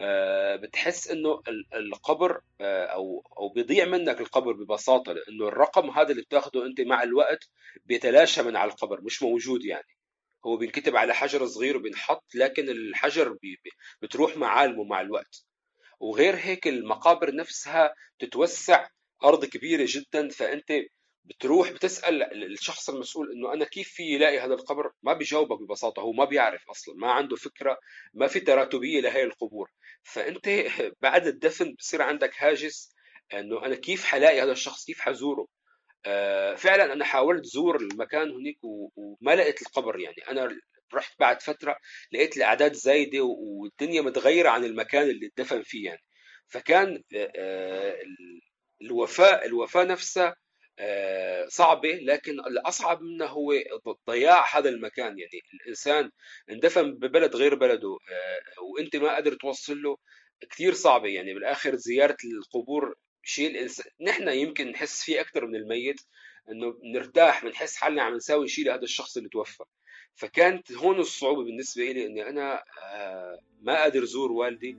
آه 0.00 0.56
بتحس 0.56 1.10
إنه 1.10 1.42
القبر 1.74 2.40
أو 2.60 3.24
أو 3.38 3.48
بيضيع 3.48 3.84
منك 3.84 4.20
القبر 4.20 4.52
ببساطة 4.52 5.12
لأنه 5.12 5.48
الرقم 5.48 5.90
هذا 5.90 6.10
اللي 6.10 6.22
بتاخده 6.22 6.66
أنت 6.66 6.80
مع 6.80 7.02
الوقت 7.02 7.48
بيتلاشى 7.86 8.42
من 8.42 8.56
على 8.56 8.70
القبر 8.70 9.00
مش 9.00 9.22
موجود 9.22 9.64
يعني. 9.64 9.97
هو 10.48 10.56
بينكتب 10.56 10.96
على 10.96 11.14
حجر 11.14 11.46
صغير 11.46 11.76
وبينحط 11.76 12.24
لكن 12.34 12.68
الحجر 12.68 13.32
بي 13.32 13.58
بتروح 14.02 14.36
معالمه 14.36 14.84
مع 14.84 15.00
الوقت. 15.00 15.44
وغير 16.00 16.36
هيك 16.36 16.68
المقابر 16.68 17.34
نفسها 17.34 17.94
تتوسع 18.18 18.88
أرض 19.24 19.44
كبيرة 19.44 19.86
جدا 19.88 20.28
فأنت 20.28 20.72
بتروح 21.24 21.70
بتسأل 21.70 22.22
الشخص 22.52 22.90
المسؤول 22.90 23.32
إنه 23.32 23.52
أنا 23.52 23.64
كيف 23.64 23.88
في 23.88 24.02
يلاقي 24.02 24.38
هذا 24.38 24.54
القبر؟ 24.54 24.92
ما 25.02 25.12
بيجاوبك 25.12 25.62
ببساطة 25.62 26.00
هو 26.02 26.12
ما 26.12 26.24
بيعرف 26.24 26.70
أصلا 26.70 26.94
ما 26.96 27.12
عنده 27.12 27.36
فكرة 27.36 27.78
ما 28.14 28.26
في 28.26 28.40
تراتبية 28.40 29.00
لهي 29.00 29.24
القبور. 29.24 29.70
فأنت 30.02 30.48
بعد 31.02 31.26
الدفن 31.26 31.74
بصير 31.74 32.02
عندك 32.02 32.32
هاجس 32.38 32.90
إنه 33.34 33.64
أنا 33.66 33.74
كيف 33.74 34.04
حلاقي 34.04 34.42
هذا 34.42 34.52
الشخص؟ 34.52 34.84
كيف 34.84 35.00
حزوره؟ 35.00 35.46
فعلا 36.56 36.92
أنا 36.92 37.04
حاولت 37.04 37.44
زور 37.44 37.76
المكان 37.76 38.30
هناك 38.30 38.56
وما 38.96 39.34
لقيت 39.36 39.62
القبر 39.62 40.00
يعني. 40.00 40.16
أنا 40.30 40.58
رحت 40.94 41.12
بعد 41.20 41.42
فترة 41.42 41.76
لقيت 42.12 42.36
الأعداد 42.36 42.72
زايدة 42.72 43.20
والدنيا 43.22 44.02
متغيرة 44.02 44.48
عن 44.48 44.64
المكان 44.64 45.10
اللي 45.10 45.26
اتدفن 45.26 45.62
فيه 45.62 45.84
يعني. 45.86 46.02
فكان 46.48 47.02
آه 47.36 47.96
الوفاء 48.82 49.46
الوفاة 49.46 49.84
نفسها 49.84 50.36
صعبة 51.48 51.88
لكن 52.02 52.32
الأصعب 52.40 53.02
منها 53.02 53.26
هو 53.26 53.52
ضياع 54.10 54.58
هذا 54.58 54.68
المكان 54.68 55.18
يعني. 55.18 55.42
الإنسان 55.54 56.10
اندفن 56.50 56.92
ببلد 56.94 57.36
غير 57.36 57.54
بلده 57.54 57.96
وأنت 58.62 58.96
ما 58.96 59.14
قادر 59.14 59.34
توصل 59.34 59.82
له 59.82 59.96
كثير 60.50 60.72
صعبة 60.74 61.08
يعني. 61.08 61.34
بالآخر 61.34 61.74
زيارة 61.76 62.16
القبور 62.24 62.94
شيء 63.28 63.50
الإنسان 63.50 63.86
نحن 64.00 64.28
يمكن 64.28 64.68
نحس 64.68 65.02
فيه 65.02 65.20
أكثر 65.20 65.46
من 65.46 65.54
الميت 65.54 66.00
إنه 66.50 66.72
بنرتاح 66.72 67.44
بنحس 67.44 67.76
حالنا 67.76 68.02
عم 68.02 68.14
نساوي 68.14 68.48
شيء 68.48 68.66
لهذا 68.66 68.82
الشخص 68.82 69.16
اللي 69.16 69.28
توفى. 69.28 69.64
فكانت 70.14 70.72
هون 70.72 70.98
الصعوبة 70.98 71.44
بالنسبة 71.44 71.92
لي 71.92 72.06
إني 72.06 72.28
أنا 72.28 72.62
ما 73.62 73.82
قادر 73.82 74.04
زور 74.04 74.32
والدي. 74.32 74.76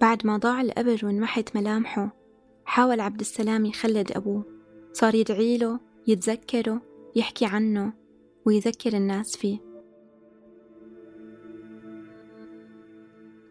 بعد 0.00 0.26
ما 0.26 0.36
ضاع 0.36 0.60
القبر 0.60 1.00
وانمحت 1.02 1.56
ملامحه 1.56 2.16
حاول 2.64 3.00
عبد 3.00 3.20
السلام 3.20 3.64
يخلد 3.64 4.12
أبوه. 4.12 4.44
صار 4.92 5.14
يدعي 5.14 5.58
له 5.58 5.80
يتذكره 6.06 6.82
يحكي 7.16 7.46
عنه. 7.46 8.01
ويذكر 8.46 8.92
الناس 8.96 9.36
فيه. 9.36 9.72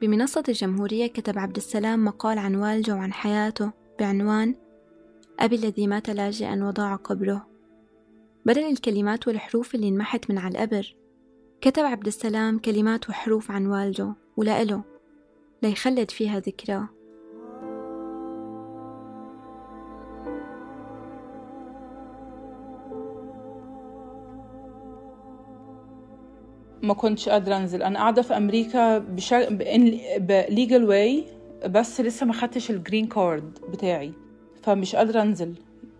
بمنصة 0.02 0.44
الجمهورية 0.50 1.08
كتب 1.08 1.40
عبد 1.40 1.56
السلام 1.56 2.06
مقال 2.06 2.38
عن 2.38 2.56
والده 2.56 2.96
وعن 2.96 3.14
حياته 3.14 3.72
بعنوان 4.00 4.56
أبي 5.40 5.56
الذي 5.56 5.88
مات 5.88 6.10
لاجئا 6.10 6.64
وضاع 6.64 6.96
قبره 6.96 7.48
بدل 8.46 8.62
الكلمات 8.62 9.28
والحروف 9.28 9.76
اللي 9.76 9.88
انمحت 9.88 10.30
من 10.30 10.38
على 10.38 10.52
القبر 10.52 10.96
كتب 11.62 11.84
عبد 11.84 12.08
السلام 12.08 12.60
كلمات 12.60 13.10
وحروف 13.10 13.52
عن 13.52 13.68
والده 13.68 14.14
ولإله 14.38 14.84
ليخلد 15.64 16.12
فيها 16.12 16.40
ذكراه 16.40 16.90
ما 26.84 26.94
كنتش 26.94 27.30
قادرة 27.30 27.58
أنزل. 27.58 27.84
أنا 27.84 28.00
قاعدة 28.00 28.22
في 28.22 28.38
أمريكا 28.38 28.98
بشا... 28.98 29.50
ب 30.18 30.29
legal 30.29 30.84
way 30.84 31.26
بس 31.66 32.02
لسه 32.02 32.26
ما 32.26 32.34
خدتش 32.34 32.72
ال 32.72 32.78
green 32.78 33.08
card 33.08 33.60
بتاعي. 33.72 34.12
فمش 34.64 34.96
قادرة 34.96 35.22
أنزل. 35.22 35.54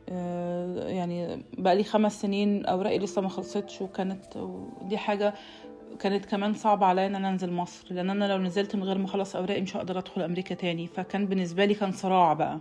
آه، 0.10 0.88
يعني 0.88 1.44
بقى 1.58 1.76
لي 1.76 1.84
خمس 1.84 2.22
سنين 2.22 2.66
أوراقي 2.66 3.00
لسه 3.00 3.22
ما 3.22 3.30
خلصتش 3.30 3.82
وكانت 3.82 4.38
ودي 4.38 4.98
حاجة 4.98 5.34
كانت 6.00 6.26
كمان 6.26 6.54
صعبة 6.54 6.86
عليا 6.86 7.08
إن 7.08 7.16
أنا 7.16 7.30
أنزل 7.30 7.52
مصر. 7.52 7.94
لأن 7.94 8.10
أنا 8.10 8.26
لو 8.26 8.38
نزلت 8.38 8.76
من 8.76 8.84
غير 8.84 8.98
ما 8.98 9.06
أخلص 9.06 9.36
أوراقي 9.36 9.62
مش 9.62 9.78
هقدر 9.78 9.98
أدخل 10.00 10.22
أمريكا 10.22 10.56
تاني. 10.56 10.88
فكان 10.88 11.26
بالنسبة 11.26 11.66
لي 11.66 11.74
كان 11.74 11.92
صراع 11.92 12.34
بقى. 12.34 12.60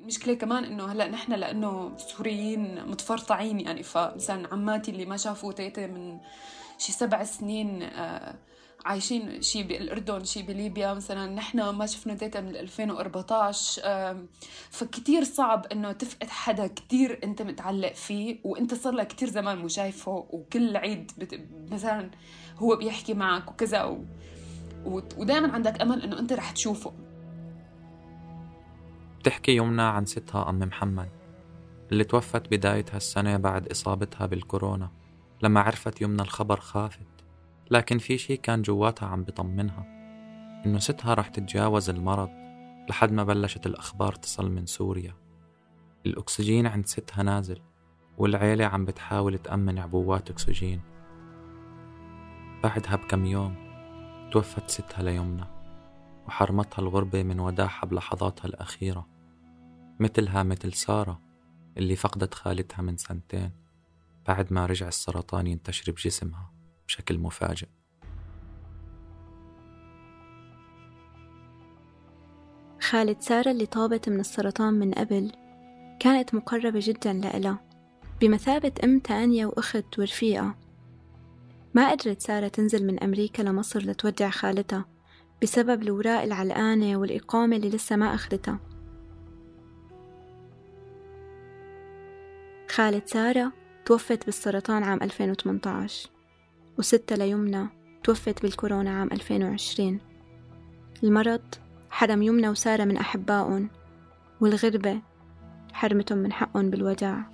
المشكلة 0.00 0.34
كمان 0.34 0.64
إنه 0.64 0.92
هلأ 0.92 1.08
نحن 1.08 1.32
لأنه 1.32 1.96
سوريين 1.96 2.84
متفرطعين 2.86 3.60
يعني 3.60 3.82
فمثلا 3.82 4.48
عماتي 4.52 4.90
اللي 4.90 5.04
ما 5.04 5.16
شافوا 5.16 5.52
تيتا 5.52 5.86
من 5.86 6.18
شي 6.78 6.92
سبع 6.92 7.24
سنين 7.24 7.82
آه، 7.82 8.34
عايشين 8.84 9.42
شي 9.42 9.62
بالأردن 9.62 10.24
شي 10.24 10.42
بليبيا 10.42 10.94
مثلا 10.94 11.34
نحن 11.34 11.68
ما 11.68 11.86
شفنا 11.86 12.14
تيتا 12.14 12.40
من 12.40 12.56
2014 12.56 14.16
فكتير 14.70 15.24
صعب 15.24 15.66
إنه 15.72 15.92
تفقد 15.92 16.28
حدا 16.28 16.66
كتير 16.66 17.20
أنت 17.24 17.42
متعلق 17.42 17.92
فيه 17.92 18.38
وأنت 18.44 18.74
صار 18.74 18.92
لك 18.92 19.06
كتير 19.06 19.28
زمان 19.28 19.58
مو 19.58 19.68
شايفه 19.68 20.26
وكل 20.30 20.76
عيد 20.76 21.12
بت... 21.18 21.40
مثلا 21.70 22.10
هو 22.58 22.76
بيحكي 22.76 23.14
معك 23.14 23.50
وكذا 23.50 23.84
و... 23.84 24.04
ودائما 25.16 25.52
عندك 25.52 25.82
أمل 25.82 26.02
إنه 26.02 26.18
أنت 26.18 26.32
رح 26.32 26.50
تشوفه. 26.50 26.92
بتحكي 29.20 29.56
يمنى 29.56 29.82
عن 29.82 30.04
ستها 30.04 30.50
أم 30.50 30.58
محمد 30.58 31.08
اللي 31.92 32.04
توفت 32.04 32.48
بداية 32.50 32.84
هالسنة 32.92 33.36
بعد 33.36 33.68
إصابتها 33.68 34.26
بالكورونا 34.26 34.90
لما 35.42 35.60
عرفت 35.60 36.00
يمنى 36.00 36.22
الخبر 36.22 36.60
خافت 36.60 37.06
لكن 37.70 37.98
في 37.98 38.18
شي 38.18 38.36
كان 38.36 38.62
جواتها 38.62 39.08
عم 39.08 39.24
بطمنها 39.24 39.86
إنه 40.66 40.78
ستها 40.78 41.14
رح 41.14 41.28
تتجاوز 41.28 41.90
المرض 41.90 42.28
لحد 42.90 43.12
ما 43.12 43.24
بلشت 43.24 43.66
الأخبار 43.66 44.14
تصل 44.14 44.50
من 44.50 44.66
سوريا. 44.66 45.14
الأكسجين 46.06 46.66
عند 46.66 46.86
ستها 46.86 47.22
نازل 47.22 47.60
والعيلة 48.18 48.64
عم 48.64 48.84
بتحاول 48.84 49.38
تأمن 49.38 49.78
عبوات 49.78 50.30
أكسجين. 50.30 50.80
بعدها 52.62 52.96
بكم 52.96 53.26
يوم 53.26 53.54
توفت 54.32 54.70
ستها 54.70 55.02
ليمنى 55.02 55.44
وحرمتها 56.26 56.82
الغربة 56.82 57.22
من 57.22 57.40
وداعها 57.40 57.86
بلحظاتها 57.86 58.46
الأخيرة. 58.46 59.06
مثلها 60.00 60.42
مثل 60.42 60.72
سارة 60.72 61.20
اللي 61.76 61.96
فقدت 61.96 62.34
خالتها 62.34 62.82
من 62.82 62.96
سنتين 62.96 63.50
بعد 64.28 64.52
ما 64.52 64.66
رجع 64.66 64.88
السرطان 64.88 65.46
ينتشر 65.46 65.92
بجسمها 65.92 66.52
بشكل 66.86 67.18
مفاجئ. 67.18 67.68
خالة 72.80 73.16
سارة 73.20 73.50
اللي 73.50 73.66
طابت 73.66 74.08
من 74.08 74.20
السرطان 74.20 74.74
من 74.74 74.92
قبل 74.92 75.32
كانت 76.00 76.34
مقربة 76.34 76.80
جدا 76.82 77.12
لإلها 77.12 77.60
بمثابة 78.20 78.72
أم 78.84 78.98
تانية 78.98 79.46
وأخت 79.46 79.98
ورفيقة. 79.98 80.54
ما 81.74 81.90
قدرت 81.90 82.20
سارة 82.20 82.48
تنزل 82.48 82.86
من 82.86 83.02
أمريكا 83.02 83.42
لمصر 83.42 83.80
لتودع 83.80 84.30
خالتها 84.30 84.84
بسبب 85.42 85.82
الوراق 85.82 86.22
العلقانة 86.22 86.96
والإقامة 86.96 87.56
اللي 87.56 87.68
لسه 87.68 87.96
ما 87.96 88.14
أخذتها. 88.14 88.69
خالة 92.70 93.02
سارة 93.06 93.52
توفت 93.84 94.26
بالسرطان 94.26 94.82
عام 94.82 95.02
2018 95.02 96.10
وستة 96.78 97.16
ليمنى 97.16 97.68
توفت 98.04 98.42
بالكورونا 98.42 98.90
عام 98.90 99.08
2020 99.12 100.00
المرض 101.02 101.54
حرم 101.90 102.22
يمنى 102.22 102.48
وسارة 102.48 102.84
من 102.84 102.96
أحبائهم 102.96 103.70
والغربة 104.40 105.00
حرمتهم 105.72 106.18
من 106.18 106.32
حقهم 106.32 106.70
بالوداع. 106.70 107.30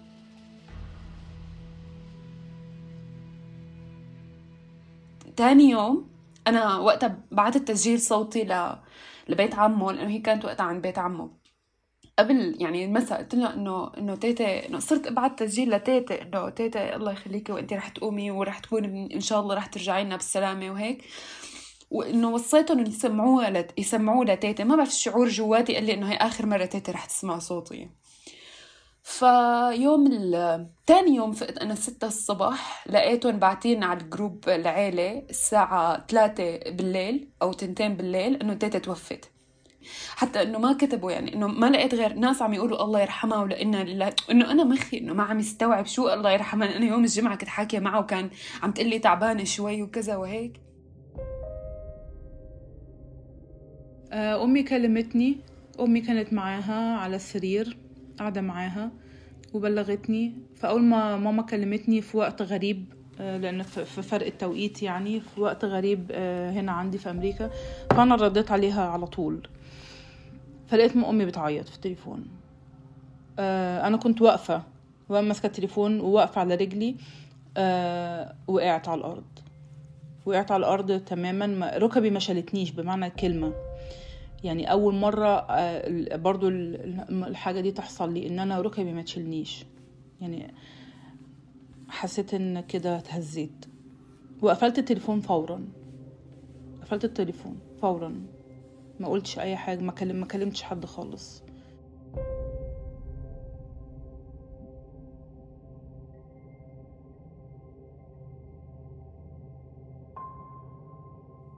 تاني 5.37 5.71
يوم 5.71 6.11
أنا 6.47 6.77
وقتها 6.79 7.19
بعثت 7.31 7.69
تسجيل 7.69 8.01
صوتي 8.01 8.45
ل... 8.45 8.77
لبيت 9.29 9.55
عمه 9.55 9.93
لأنه 9.93 10.11
هي 10.11 10.19
كانت 10.19 10.45
وقتها 10.45 10.65
عند 10.65 10.83
بيت 10.83 10.99
عمه. 10.99 11.46
قبل 12.19 12.57
يعني 12.61 12.85
المساء 12.85 13.19
قلت 13.19 13.35
لها 13.35 13.55
إنه 13.55 13.93
إنه 13.99 14.15
تيتا 14.17 14.67
إنه 14.67 14.79
صرت 14.79 15.07
ابعت 15.07 15.39
تسجيل 15.39 15.71
لتيتا 15.71 16.23
إنه 16.23 16.49
تيتا 16.49 16.97
الله 16.97 17.13
يخليكي 17.13 17.53
وانت 17.53 17.73
رح 17.73 17.89
تقومي 17.89 18.31
ورح 18.31 18.59
تكون 18.59 18.85
إن 19.13 19.21
شاء 19.21 19.41
الله 19.41 19.55
رح 19.55 19.67
ترجعي 19.67 20.05
لنا 20.05 20.17
بالسلامة 20.17 20.71
وهيك. 20.71 21.05
وإنه 21.91 22.31
وصيتهم 22.31 22.79
إنه 22.79 22.89
يسمعوها 22.89 23.51
لت... 23.51 23.79
يسمعوه 23.79 24.25
لتيتا 24.25 24.65
ما 24.65 24.77
بعرف 24.77 24.89
الشعور 24.89 25.29
جواتي 25.29 25.75
قال 25.75 25.85
لي 25.85 25.95
إنه 25.95 26.13
هي 26.13 26.17
آخر 26.17 26.47
مرة 26.47 26.65
تيتا 26.65 26.93
رح 26.93 27.05
تسمع 27.05 27.39
صوتي. 27.39 27.91
فيوم 29.03 30.09
تاني 30.87 31.15
يوم 31.15 31.33
فقت 31.33 31.59
أنا 31.59 31.75
ستة 31.75 32.07
الصبح 32.07 32.85
لقيتهم 32.89 33.39
باعتين 33.39 33.85
على 33.85 34.01
الجروب 34.01 34.49
العيلة 34.49 35.23
الساعة 35.31 36.07
ثلاثة 36.07 36.59
بالليل 36.71 37.29
أو 37.43 37.53
تنتين 37.53 37.97
بالليل 37.97 38.37
إنه 38.37 38.55
تيتا 38.55 38.79
توفت. 38.79 39.31
حتى 40.17 40.43
إنه 40.43 40.59
ما 40.59 40.73
كتبوا 40.73 41.11
يعني 41.13 41.35
إنه 41.35 41.47
ما 41.47 41.71
لقيت 41.71 41.95
غير 41.95 42.13
ناس 42.13 42.43
عم 42.43 42.55
يقولوا 42.55 42.85
الله 42.85 43.01
يرحمها 43.01 43.47
لله 43.47 44.13
إنه 44.31 44.51
أنا 44.51 44.65
مخي 44.65 44.99
إنه 44.99 45.15
ما 45.15 45.23
عم 45.23 45.39
يستوعب 45.39 45.87
شو 45.87 46.09
الله 46.09 46.31
يرحمها 46.31 46.77
أنا 46.77 46.87
يوم 46.87 47.05
الجمعة 47.05 47.37
كنت 47.37 47.49
حاكية 47.49 47.79
معه 47.79 48.01
وكان 48.01 48.31
عم 48.63 48.73
تقول 48.73 48.89
لي 48.89 48.99
تعبانة 48.99 49.45
شوي 49.45 49.83
وكذا 49.83 50.17
وهيك. 50.17 50.61
آه، 54.13 54.45
أمي 54.45 54.63
كلمتني 54.63 55.37
أمي 55.81 56.01
كانت 56.01 56.33
معاها 56.33 56.97
على 56.97 57.17
السرير 57.17 57.77
قاعدة 58.19 58.41
معاها 58.41 58.91
وبلغتني. 59.53 60.35
فأول 60.57 60.83
ما 60.83 61.17
ماما 61.17 61.43
كلمتني 61.43 62.01
في 62.03 62.17
وقت 62.17 62.43
غريب 62.43 62.97
آه، 63.21 63.37
لأن 63.37 63.63
في 63.63 64.03
فرق 64.03 64.27
التوقيت 64.27 64.83
يعني 64.83 65.21
في 65.21 65.41
وقت 65.41 65.65
غريب 65.65 66.11
آه، 66.13 66.51
هنا 66.51 66.73
عندي 66.73 66.99
في 66.99 67.11
أمريكا 67.11 67.51
فأنا 67.91 68.15
رديت 68.15 68.51
عليها 68.51 68.89
على 68.89 69.07
طول. 69.07 69.49
فلقيت 70.67 70.97
أمي 70.97 71.25
بتعيط 71.25 71.69
في 71.69 71.77
التليفون. 71.77 72.27
آه، 73.39 73.87
أنا 73.87 73.97
كنت 73.97 74.23
واقفة 74.23 74.63
وأنا 75.09 75.27
ماسكة 75.29 75.47
التليفون 75.47 76.01
وواقفة 76.01 76.41
على 76.41 76.55
رجلي 76.55 76.97
وقعت 78.47 78.89
على 78.89 78.99
الأرض. 78.99 79.25
وقعت 80.27 80.51
على 80.51 80.61
الأرض 80.61 81.01
تماما 81.01 81.77
ركبي 81.77 82.11
ما 82.11 82.19
شالتنيش 82.19 82.71
بمعنى 82.71 83.07
الكلمة 83.07 83.53
يعني 84.45 84.71
أول 84.71 84.95
مرة 84.95 85.29
آه، 85.29 86.17
برضو 86.17 86.49
الحاجة 86.49 87.61
دي 87.61 87.73
تحصل 87.73 88.13
لي 88.13 88.27
إن 88.27 88.39
أنا 88.39 88.61
ركبي 88.61 88.93
ما 88.93 89.03
تشيلنيش. 89.03 89.65
يعني 90.21 90.55
حسيت 91.89 92.35
إن 92.35 92.61
كده 92.61 92.99
اتهزيت. 92.99 93.67
وقفلت 94.43 94.79
التليفون 94.79 95.21
فورا. 95.21 95.69
قفلت 96.83 97.05
التليفون 97.05 97.59
فورا. 97.83 98.15
ما 99.01 99.09
قلتش 99.09 99.39
أي 99.39 99.57
حاجة 99.57 99.81
ما 99.81 99.93
كلم 99.93 100.17
ما 100.17 100.27
كلمتش 100.27 100.63
حد 100.63 100.87
خالص. 100.87 101.43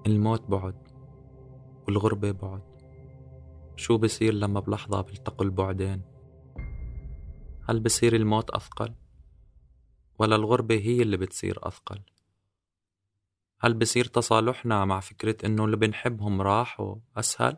الموت 0.06 0.42
بعد 0.42 0.88
والغربة 1.86 2.30
بعد. 2.30 2.62
شو 3.76 3.98
بصير 3.98 4.34
لما 4.34 4.60
بلحظة 4.60 5.00
بيلتقوا 5.00 5.44
البعدين؟ 5.46 6.02
هل 7.68 7.80
بصير 7.80 8.16
الموت 8.16 8.50
أثقل؟ 8.50 8.94
ولا 10.18 10.36
الغربة 10.36 10.74
هي 10.74 11.02
اللي 11.02 11.16
بتصير 11.16 11.58
أثقل؟ 11.62 12.00
هل 13.60 13.74
بصير 13.74 14.04
تصالحنا 14.04 14.84
مع 14.84 15.00
فكرة 15.00 15.46
إنه 15.46 15.64
اللي 15.64 15.76
بنحبهم 15.76 16.42
راحوا 16.42 16.96
أسهل؟ 17.16 17.56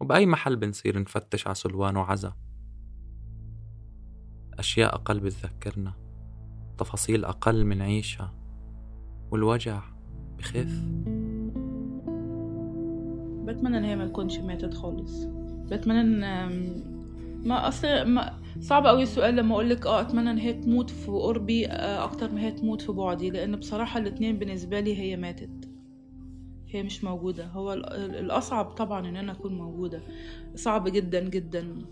وبأي 0.00 0.26
محل 0.26 0.56
بنصير 0.56 1.00
نفتش 1.00 1.46
على 1.46 1.54
سلوان 1.54 1.96
وعزا؟ 1.96 2.36
أشياء 4.58 4.94
أقل 4.94 5.20
بتذكرنا 5.20 5.92
تفاصيل 6.78 7.24
أقل 7.24 7.64
منعيشها 7.64 8.34
والوجع 9.30 9.82
بخف 10.38 10.82
بتمنى 13.46 13.78
إن 13.78 13.84
هي 13.84 13.96
ما 13.96 14.06
تكونش 14.06 14.38
ماتت 14.38 14.74
خالص. 14.74 15.24
بتمنى 15.70 16.00
إن 16.00 16.24
ما 17.46 17.68
أصل 17.68 18.02
ما 18.02 18.40
صعب 18.60 18.86
قوي 18.86 19.02
السؤال 19.02 19.36
لما 19.36 19.54
أقول 19.54 19.70
لك 19.70 19.86
آه 19.86 20.00
أتمنى 20.00 20.30
إن 20.30 20.38
هي 20.38 20.52
تموت 20.52 20.90
في 20.90 21.10
قربي 21.10 21.66
آه 21.66 22.04
أكتر 22.04 22.32
ما 22.32 22.40
هي 22.40 22.52
تموت 22.52 22.82
في 22.82 22.92
بعدي 22.92 23.30
لأن 23.30 23.56
بصراحة 23.56 24.00
الاتنين 24.00 24.38
بالنسبة 24.38 24.80
لي 24.80 24.96
هي 24.98 25.16
ماتت. 25.16 25.68
هي 26.68 26.82
مش 26.82 27.04
موجودة. 27.04 27.46
هو 27.46 27.72
ال- 27.72 27.86
ال- 27.92 28.14
الأصعب 28.16 28.64
طبعا 28.70 29.08
إن 29.08 29.16
أنا 29.16 29.32
أكون 29.32 29.54
موجودة. 29.58 30.02
صعب 30.54 30.88
جدا 30.88 31.28
جدا. 31.28 31.86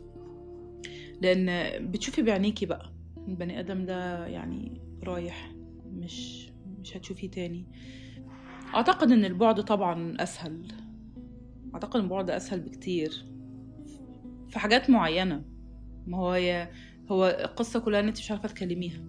لأن 1.22 1.70
بتشوفي 1.90 2.22
بعينيكي 2.22 2.66
بقى. 2.66 2.90
البني 3.28 3.60
آدم 3.60 3.84
ده 3.86 4.26
يعني 4.26 4.80
رايح 5.04 5.52
مش 5.92 6.48
مش 6.80 6.96
هتشوفيه 6.96 7.30
تاني. 7.30 7.64
أعتقد 8.74 9.10
إن 9.10 9.24
البعد 9.24 9.60
طبعا 9.64 10.16
أسهل. 10.20 10.62
أعتقد 11.74 11.96
إن 11.96 12.02
البعد 12.04 12.30
أسهل 12.30 12.60
بكتير. 12.60 13.24
في 14.54 14.60
حاجات 14.60 14.90
معينة. 14.90 15.42
ما 16.06 16.18
هو 16.18 16.30
هي 16.30 16.68
هو 17.10 17.26
القصة 17.26 17.80
كلها 17.80 18.00
إن 18.00 18.08
أنت 18.08 18.18
مش 18.18 18.30
عارفة 18.30 18.48
تكلميها. 18.48 19.00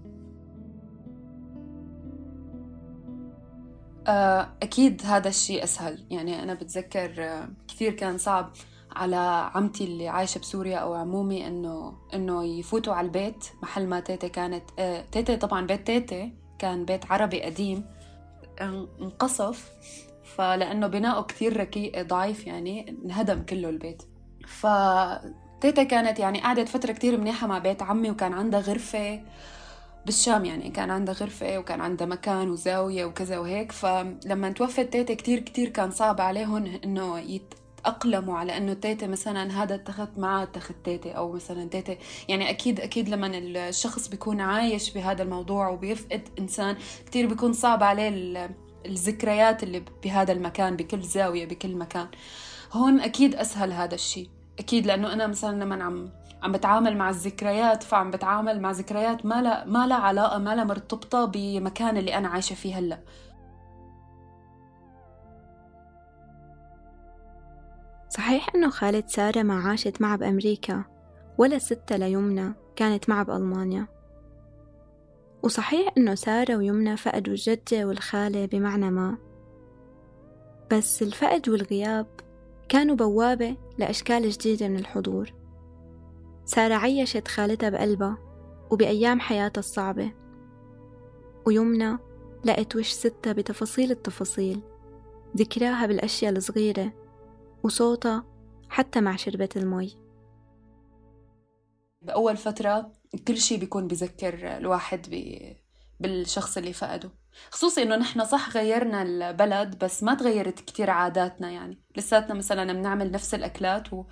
آه، 4.08 4.50
أكيد 4.64 5.02
هذا 5.06 5.28
الشيء 5.30 5.64
أسهل. 5.64 6.06
يعني 6.10 6.44
أنا 6.44 6.54
بتذكر 6.54 7.14
آه، 7.24 7.50
كثير 7.68 7.92
كان 7.94 8.18
صعب 8.18 8.52
على 8.96 9.16
عمتي 9.56 9.84
اللي 9.84 10.08
عايشة 10.08 10.40
بسوريا 10.40 10.78
أو 10.78 10.94
عمومي 10.94 11.48
إنه 11.48 11.94
إنه 12.14 12.44
يفوتوا 12.44 12.94
على 12.94 13.06
البيت 13.08 13.46
محل 13.64 13.88
ما 13.88 14.00
تيتا 14.00 14.28
كانت 14.28 14.64
آه، 14.80 15.06
تيتا 15.12 15.36
طبعا 15.36 15.66
بيت 15.68 15.88
تيتا 15.88 16.32
كان 16.60 16.86
بيت 16.86 17.12
عربي 17.12 17.42
قديم 17.42 17.84
إن- 18.60 19.02
انقصف. 19.02 19.72
فلأنه 20.24 20.88
بناؤه 20.88 21.24
كثير 21.24 21.58
ركي 21.60 21.92
ضعيف 22.04 22.48
يعني 22.48 22.90
انهدم 22.90 23.42
كله 23.42 23.70
البيت. 23.70 24.04
فتيتا 24.48 25.84
كانت 25.84 26.20
يعني 26.20 26.42
قعدت 26.42 26.70
فترة 26.70 26.92
كتير 26.94 27.18
منيحة 27.18 27.48
مع 27.48 27.58
بيت 27.58 27.82
عمي 27.82 28.10
وكان 28.12 28.34
عندها 28.34 28.60
غرفة 28.60 29.22
بالشام 30.06 30.46
يعني 30.46 30.70
كان 30.70 30.92
عندها 30.92 31.14
غرفة 31.14 31.58
وكان 31.58 31.82
عندها 31.82 32.08
مكان 32.08 32.50
وزاوية 32.50 33.06
وكذا 33.06 33.38
وهيك. 33.38 33.72
فلما 33.72 34.50
توفت 34.52 34.80
تيتا 34.94 35.14
كتير 35.14 35.40
كتير 35.40 35.70
كان 35.70 35.92
صعب 35.92 36.22
عليهم 36.22 36.66
إنه 36.84 37.20
يتأقلموا 37.20 38.38
على 38.38 38.58
إنه 38.58 38.74
تيتا 38.74 39.08
مثلا 39.08 39.64
هذا 39.64 39.76
تخت 39.76 40.08
معاه 40.20 40.44
تخت 40.44 40.74
تيتا 40.84 41.12
أو 41.12 41.32
مثلا 41.32 41.70
تيتا 41.70 41.98
يعني 42.30 42.50
أكيد 42.50 42.80
أكيد 42.80 43.10
لما 43.10 43.32
الشخص 43.34 44.08
بيكون 44.08 44.42
عايش 44.42 44.94
بهذا 44.94 45.24
الموضوع 45.24 45.68
وبيفقد 45.68 46.30
إنسان 46.40 46.76
كتير 47.06 47.28
بيكون 47.28 47.54
صعب 47.54 47.84
عليه 47.84 48.10
ال- 48.10 48.50
الذكريات 48.86 49.64
اللي 49.64 49.84
بهذا 50.04 50.32
المكان 50.34 50.76
بكل 50.76 51.02
زاوية 51.02 51.46
بكل 51.46 51.76
مكان. 51.76 52.08
هون 52.74 53.00
أكيد 53.00 53.36
أسهل 53.36 53.74
هذا 53.74 53.96
الشيء 53.96 54.30
أكيد 54.60 54.86
لأنه 54.86 55.14
أنا 55.14 55.28
مثلا 55.28 55.64
لما 55.64 55.84
عم 55.84 56.10
عم 56.44 56.52
بتعامل 56.52 56.98
مع 56.98 57.10
الذكريات 57.10 57.84
فعم 57.84 58.12
بتعامل 58.12 58.62
مع 58.62 58.72
ذكريات 58.72 59.26
ما 59.26 59.42
لها 59.42 59.66
ما 59.66 59.88
لها 59.88 59.98
علاقة 59.98 60.38
ما 60.38 60.56
لها 60.56 60.64
مرتبطة 60.64 61.26
بمكان 61.26 61.98
اللي 61.98 62.18
أنا 62.18 62.28
عايشة 62.28 62.54
فيه 62.54 62.80
هلأ. 62.80 63.00
صحيح 68.10 68.56
إنه 68.56 68.70
خالة 68.70 69.04
سارة 69.08 69.44
ما 69.44 69.60
عاشت 69.60 70.02
معها 70.02 70.16
بأمريكا 70.16 70.84
ولا 71.38 71.58
ستة 71.58 71.98
ليمنى 71.98 72.54
كانت 72.76 73.10
معها 73.10 73.24
بألمانيا. 73.24 73.88
وصحيح 75.44 75.94
إنه 75.98 76.16
سارة 76.16 76.56
ويمنى 76.58 76.98
فقدوا 76.98 77.34
الجدة 77.34 77.86
والخالة 77.86 78.46
بمعنى 78.46 78.92
ما. 78.92 79.18
بس 80.72 81.02
الفقد 81.02 81.50
والغياب 81.50 82.08
كانوا 82.76 82.96
بوابة 82.96 83.58
لأشكال 83.78 84.30
جديدة 84.30 84.68
من 84.68 84.80
الحضور. 84.80 85.34
سارة 86.46 86.76
عيشت 86.76 87.28
خالتها 87.28 87.70
بقلبها 87.70 88.18
وبأيام 88.72 89.20
حياتها 89.20 89.60
الصعبة. 89.60 90.12
ويمنى 91.48 91.98
لقت 92.46 92.76
وش 92.76 92.92
ستها 92.92 93.34
بتفاصيل 93.34 93.92
التفاصيل 93.92 94.62
ذكراها 95.38 95.86
بالأشياء 95.86 96.32
الصغيرة 96.32 96.94
وصوتها 97.64 98.26
حتى 98.70 99.02
مع 99.02 99.16
شربة 99.16 99.50
المي. 99.56 99.98
بأول 102.02 102.38
فترة 102.38 102.92
كل 103.28 103.38
شيء 103.38 103.60
بيكون 103.60 103.88
بذكر 103.88 104.58
الواحد 104.58 105.06
ب... 105.12 105.40
بالشخص 106.00 106.58
اللي 106.58 106.74
فقده. 106.74 107.12
خصوصي 107.52 107.84
إنه 107.84 107.96
نحن 107.96 108.26
صح 108.26 108.50
غيرنا 108.50 109.02
البلد 109.02 109.78
بس 109.84 110.04
ما 110.04 110.14
تغيرت 110.14 110.60
كتير 110.60 110.90
عاداتنا 110.90 111.52
يعني. 111.52 111.82
لساتنا 111.98 112.34
مثلا 112.34 112.74
بنعمل 112.74 113.12
نفس 113.12 113.34
الأكلات 113.34 113.94
و... 113.94 114.04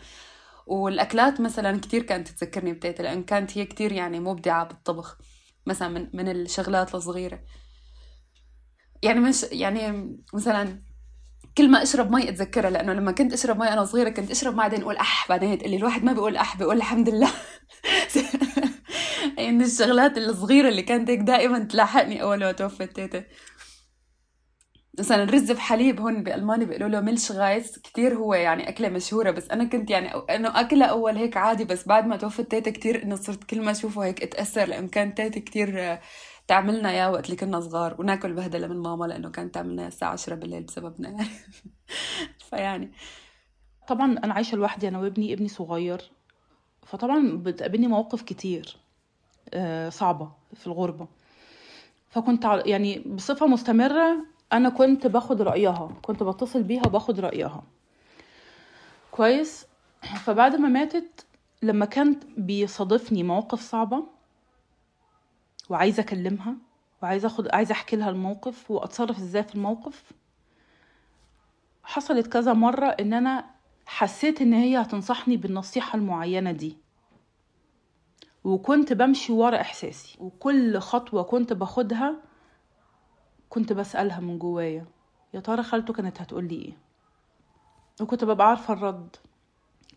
والأكلات 0.67 1.41
مثلا 1.41 1.79
كتير 1.79 2.03
كانت 2.03 2.27
تذكرني 2.27 2.73
بتيتا 2.73 3.01
لأن 3.03 3.23
كانت 3.23 3.57
هي 3.57 3.65
كتير 3.65 3.91
يعني 3.91 4.19
مبدعة 4.19 4.65
بالطبخ 4.67 5.17
مثلا 5.65 5.87
من 5.87 6.09
من 6.13 6.29
الشغلات 6.29 6.95
الصغيرة. 6.95 7.39
يعني 9.03 9.19
مش 9.19 9.43
يعني 9.43 10.15
مثلا 10.33 10.83
كل 11.57 11.71
ما 11.71 11.83
أشرب 11.83 12.11
مي 12.11 12.29
أتذكرها 12.29 12.69
لأنه 12.69 12.93
لما 12.93 13.11
كنت 13.11 13.33
أشرب 13.33 13.57
مي 13.59 13.73
أنا 13.73 13.85
صغيرة 13.85 14.09
كنت 14.09 14.31
أشرب 14.31 14.55
بعدين 14.55 14.81
أقول 14.81 14.97
أح 14.97 15.29
بعدين 15.29 15.57
تقول 15.57 15.71
لي 15.71 15.77
الواحد 15.77 16.03
ما 16.03 16.13
بيقول 16.13 16.37
أح 16.37 16.57
بيقول 16.57 16.77
الحمد 16.77 17.09
لله. 17.09 17.31
يعني 19.43 19.63
الشغلات 19.63 20.17
الصغيرة 20.17 20.69
اللي 20.69 20.81
كانت 20.81 21.09
هيك 21.09 21.19
دائما 21.19 21.59
تلاحقني 21.59 22.21
أول 22.21 22.39
ما 22.39 22.51
توفت 22.51 22.95
تيتا 22.95 23.23
مثلا 24.99 25.23
الرز 25.23 25.51
بحليب 25.51 25.99
هون 26.01 26.23
بألمانيا 26.23 26.65
بيقولوا 26.65 26.89
له 26.89 27.01
Milchreis. 27.01 27.79
كثير 27.79 28.15
هو 28.15 28.33
يعني 28.33 28.69
أكلة 28.69 28.89
مشهورة 28.89 29.31
بس 29.31 29.49
أنا 29.49 29.63
كنت 29.65 29.89
يعني 29.89 30.07
إنه 30.29 30.59
اكلها 30.61 30.87
أول 30.87 31.17
هيك 31.17 31.37
عادي 31.37 31.65
بس 31.65 31.87
بعد 31.87 32.05
ما 32.07 32.17
توفت 32.17 32.51
تيتا 32.51 32.71
كثير 32.71 33.03
إنه 33.03 33.15
صرت 33.15 33.43
كل 33.43 33.61
ما 33.61 33.71
أشوفه 33.71 34.05
هيك 34.05 34.23
أتأثر 34.23 34.65
لأنه 34.65 34.87
كانت 34.87 35.17
تيتا 35.17 35.39
كثير 35.39 35.99
تعملنا 36.47 36.89
اياه 36.89 37.11
وقت 37.11 37.25
اللي 37.25 37.35
كنا 37.37 37.59
صغار. 37.59 37.95
وناكل 38.01 38.33
بهدلة 38.33 38.67
من 38.67 38.77
ماما 38.77 39.05
لأنه 39.05 39.29
كانت 39.31 39.53
تعملنا 39.55 39.87
الساعة 39.87 40.11
10 40.11 40.35
بالليل 40.35 40.63
بسببنا. 40.63 41.09
يعني 41.09 41.27
فيعني. 42.49 42.91
طبعا 43.87 44.17
أنا 44.23 44.33
عايشة 44.33 44.55
لوحدي 44.55 44.87
أنا 44.87 44.99
وابني 44.99 45.33
ابني 45.33 45.47
صغير. 45.47 46.11
فطبعا 46.87 47.37
بتقابلني 47.37 47.87
مواقف 47.87 48.21
كتير. 48.21 48.77
آه، 48.77 48.82
صعبة 49.89 50.31
في 50.53 50.67
الغربة. 50.67 51.07
فكنت 52.09 52.61
يعني 52.65 52.99
بصفة 52.99 53.47
مستمرة 53.47 54.17
أنا 54.53 54.69
كنت 54.69 55.07
باخد 55.07 55.41
رأيها 55.41 55.91
كنت 56.01 56.23
بتصل 56.23 56.63
بيها 56.63 56.81
وباخد 56.85 57.19
رأيها. 57.19 57.63
كويس. 59.11 59.65
فبعد 60.23 60.55
ما 60.55 60.67
ماتت 60.69 61.25
لما 61.61 61.85
كانت 61.85 62.23
بيصادفني 62.37 63.23
مواقف 63.23 63.61
صعبة 63.61 64.03
وعايزه 65.69 66.03
أكلمها 66.03 66.55
وعايزه 67.03 67.27
اخد 67.27 67.47
عايزه 67.53 67.71
أحكي 67.71 67.95
لها 67.95 68.09
الموقف 68.09 68.71
وأتصرف 68.71 69.17
إزاي 69.17 69.43
في 69.43 69.55
الموقف 69.55 70.11
حصلت 71.83 72.27
كذا 72.27 72.53
مرة 72.53 72.85
إن 72.85 73.13
أنا 73.13 73.45
حسيت 73.85 74.41
إن 74.41 74.53
هي 74.53 74.81
هتنصحني 74.81 75.37
بالنصيحة 75.37 75.97
المعينة 75.97 76.51
دي. 76.51 76.77
وكنت 78.43 78.93
بمشي 78.93 79.33
ورا 79.33 79.61
إحساسي. 79.61 80.17
وكل 80.19 80.79
خطوة 80.79 81.23
كنت 81.23 81.53
باخدها 81.53 82.15
كنت 83.49 83.73
بسألها 83.73 84.19
من 84.19 84.39
جوايا 84.39 84.85
يا 85.33 85.39
ترى 85.39 85.63
خالته 85.63 85.93
كانت 85.93 86.21
هتقولي 86.21 86.55
إيه؟ 86.55 86.77
وكنت 88.01 88.23
ببقى 88.23 88.47
عارفة 88.49 88.73
الرد. 88.73 89.15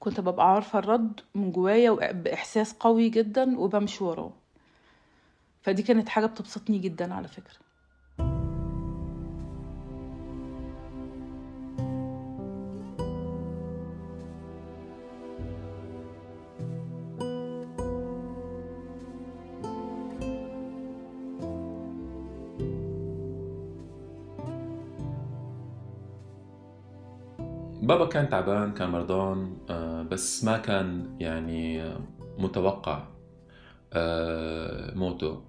كنت 0.01 0.21
ببقى 0.21 0.53
عارفة 0.53 0.79
الرد 0.79 1.21
من 1.35 1.53
جوايا 1.53 2.13
بإحساس 2.13 2.73
قوي 2.73 3.09
جدا 3.09 3.59
وبمشي 3.59 4.05
وراه. 4.05 4.33
فدي 5.63 5.83
كانت 5.83 6.09
حاجة 6.09 6.27
بتبسطني 6.27 6.79
جدا 6.79 7.15
على 7.15 7.29
فكرة. 7.29 7.66
بابا 27.87 28.07
كان 28.07 28.29
تعبان 28.29 28.72
كان 28.75 28.90
مرضان 28.90 29.57
آه، 29.70 30.03
بس 30.03 30.44
ما 30.44 30.59
كان 30.59 31.16
يعني 31.20 31.94
متوقع 32.38 33.05
آه، 33.92 34.94
موته. 34.94 35.42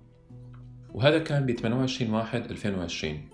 وهذا 0.93 1.19
كان 1.19 1.45
ب 1.45 1.51
28 1.51 2.13
واحد 2.13 2.51
2020 2.51 3.29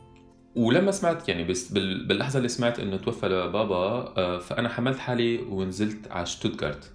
ولما 0.56 0.92
سمعت 0.92 1.30
يعني 1.30 1.44
بس 1.44 1.72
بال- 1.72 2.08
باللحظة 2.08 2.38
اللي 2.38 2.50
سمعت 2.50 2.80
إنه 2.80 2.98
توفى 2.98 3.30
بابا 3.30 3.76
آه، 4.18 4.40
فأنا 4.40 4.70
حملت 4.70 4.98
حالي 5.00 5.38
ونزلت 5.38 6.12
على 6.12 6.26
شتوتغارت 6.26 6.94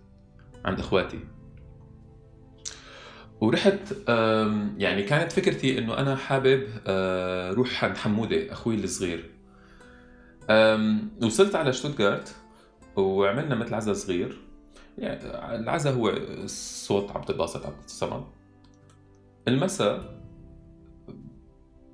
عند 0.65 0.79
إخواتي. 0.81 1.19
ورحت 3.41 3.93
يعني 4.79 5.03
كانت 5.03 5.33
فكرتي 5.33 5.79
إنه 5.79 5.99
أنا 5.99 6.17
حابب 6.17 6.63
روح 7.57 7.85
عند 7.85 7.97
حمودة 7.97 8.53
أخوي 8.53 8.75
الصغير. 8.75 9.31
وصلت 11.23 11.55
على 11.55 11.73
شتوتغارت 11.73 12.37
وعملنا 12.97 13.55
مثل 13.55 13.75
عزا 13.75 13.93
صغير. 13.93 14.39
يعني 14.99 15.21
العزاء 15.57 15.95
هو 15.95 16.15
صوت 16.47 17.11
عبد 17.11 17.31
الباسط 17.31 17.67
عبد 17.67 17.85
الصمد. 17.85 18.25
المساء 19.49 20.21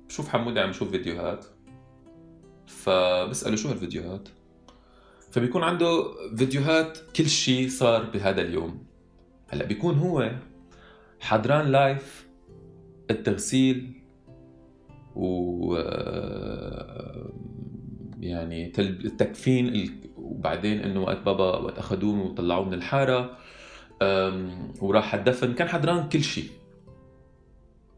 بشوف 0.07 0.29
حمودي 0.29 0.59
عم 0.59 0.69
يشوف 0.69 0.89
فيديوهات 0.89 1.45
فبسأله 2.67 3.55
شو 3.55 3.69
هالفيديوهات؟ 3.69 4.29
فبيكون 5.31 5.63
عنده 5.63 6.03
فيديوهات 6.35 6.97
كل 7.15 7.29
شيء 7.29 7.69
صار 7.69 8.03
بهذا 8.03 8.41
اليوم. 8.41 8.85
هلأ 9.49 9.65
بيكون 9.65 9.95
هو 9.95 10.31
حضران 11.19 11.67
لايف 11.67 12.27
التغسيل 13.11 14.01
و 15.15 15.75
يعني 18.25 18.71
التكفين 18.79 19.91
وبعدين 20.17 20.79
إنه 20.79 21.03
وقت 21.03 21.17
بابا 21.17 21.57
وقت 21.57 21.77
اخذوه 21.77 22.25
وطلعوه 22.25 22.65
من 22.65 22.73
الحارة 22.73 23.37
وراح 24.81 25.13
الدفن 25.13 25.53
كان 25.53 25.67
حضران 25.67 26.09
كل 26.09 26.23
شيء. 26.23 26.49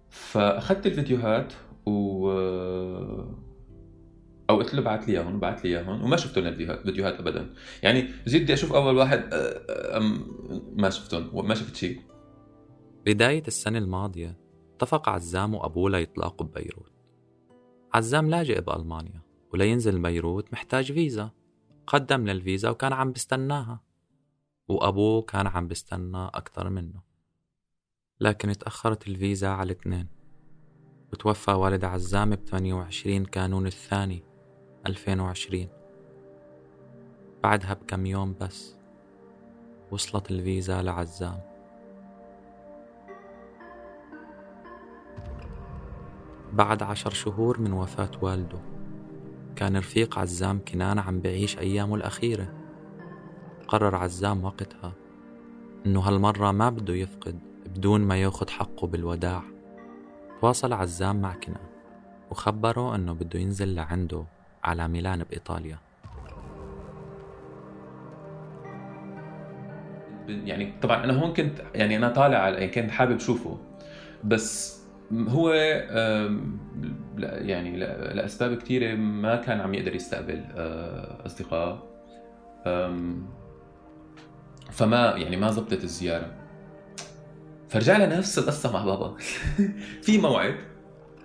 فأخذت 0.09 0.87
الفيديوهات 0.87 1.53
و 1.85 2.29
أو 4.49 4.57
قلت 4.57 4.73
له 4.73 4.81
بعث 4.81 5.09
لي 5.09 5.13
إياهم 5.13 5.39
بعث 5.39 5.65
لي 5.65 5.69
إياهم 5.69 6.03
وما 6.03 6.17
شفتهم 6.17 6.47
الفيديوهات 6.47 7.19
ابدا. 7.19 7.53
يعني 7.83 8.07
جيت 8.27 8.41
بدي 8.41 8.53
أشوف 8.53 8.73
أول 8.73 8.95
واحد 8.97 9.23
ما 10.75 10.89
شفتهم 10.89 11.29
وما 11.33 11.55
شفت 11.55 11.75
شيء. 11.75 12.01
بداية 13.05 13.43
السنة 13.47 13.77
الماضية 13.77 14.37
اتفق 14.75 15.09
عزام 15.09 15.53
وأبوه 15.53 15.89
ليطلقوا 15.89 16.47
ببيروت. 16.47 16.91
عزام 17.93 18.29
لاجئ 18.29 18.61
بألمانيا. 18.61 19.26
ولينزل 19.53 20.01
بيروت 20.01 20.53
محتاج 20.53 20.91
فيزا. 20.91 21.31
قدم 21.87 22.25
للفيزا 22.25 22.69
وكان 22.69 22.93
عم 22.93 23.11
بستناها. 23.11 23.81
وأبوه 24.67 25.21
كان 25.21 25.47
عم 25.47 25.67
بستنى 25.67 26.25
أكثر 26.25 26.69
منه. 26.69 27.01
لكن 28.19 28.49
اتأخرت 28.49 29.07
الفيزا 29.07 29.47
على 29.47 29.71
الاثنين 29.71 30.07
وتوفى 31.13 31.51
والد 31.51 31.83
عزام 31.83 32.29
ب 32.29 32.45
28 32.45 33.25
كانون 33.25 33.67
الثاني 33.67 34.23
2020 34.87 35.67
بعدها 37.43 37.73
بكم 37.73 38.05
يوم 38.05 38.35
بس 38.41 38.75
وصلت 39.91 40.31
الفيزا 40.31 40.81
لعزام. 40.81 41.41
بعد 46.53 46.83
عشر 46.83 47.09
شهور 47.09 47.59
من 47.59 47.73
وفاة 47.73 48.11
والده. 48.21 48.76
كان 49.57 49.77
رفيق 49.77 50.19
عزام 50.19 50.59
كنان 50.67 50.99
عم 50.99 51.19
بعيش 51.19 51.59
أيامه 51.59 51.95
الأخيرة. 51.95 52.53
قرر 53.67 53.95
عزام 53.95 54.43
وقتها 54.43 54.93
إنه 55.85 55.99
هالمرة 55.99 56.51
ما 56.51 56.69
بده 56.69 56.93
يفقد 56.93 57.39
بدون 57.65 58.01
ما 58.01 58.17
ياخد 58.17 58.49
حقه 58.49 58.87
بالوداع. 58.87 59.43
تواصل 60.41 60.73
عزام 60.73 61.21
مع 61.21 61.33
كنان 61.33 61.67
وخبره 62.31 62.95
إنه 62.95 63.13
بده 63.13 63.39
ينزل 63.39 63.75
لعنده 63.75 64.25
على 64.63 64.87
ميلان 64.87 65.23
بإيطاليا. 65.23 65.77
يعني 70.27 70.73
طبعا 70.81 71.03
أنا 71.03 71.13
هون 71.13 71.33
كنت 71.33 71.61
يعني 71.75 71.97
أنا 71.97 72.09
طالع 72.09 72.49
يعني 72.49 72.67
كنت 72.67 72.91
حابب 72.91 73.19
شوفه. 73.19 73.57
بس 74.23 74.81
هو 75.11 75.53
يعني 77.17 77.77
لأسباب 78.13 78.57
كثيره 78.57 78.95
ما 78.95 79.35
كان 79.35 79.61
عم 79.61 79.73
يقدر 79.73 79.95
يستقبل 79.95 80.43
آه، 80.55 81.25
أصدقاء. 81.25 81.87
فما 84.71 85.13
يعني 85.17 85.37
ما 85.37 85.51
زبطت 85.51 85.83
الزيارة. 85.83 86.31
فرجعنا 87.69 88.17
نفس 88.17 88.39
القصة 88.39 88.73
مع 88.73 88.85
بابا. 88.85 89.15
في 90.05 90.17
موعد 90.17 90.55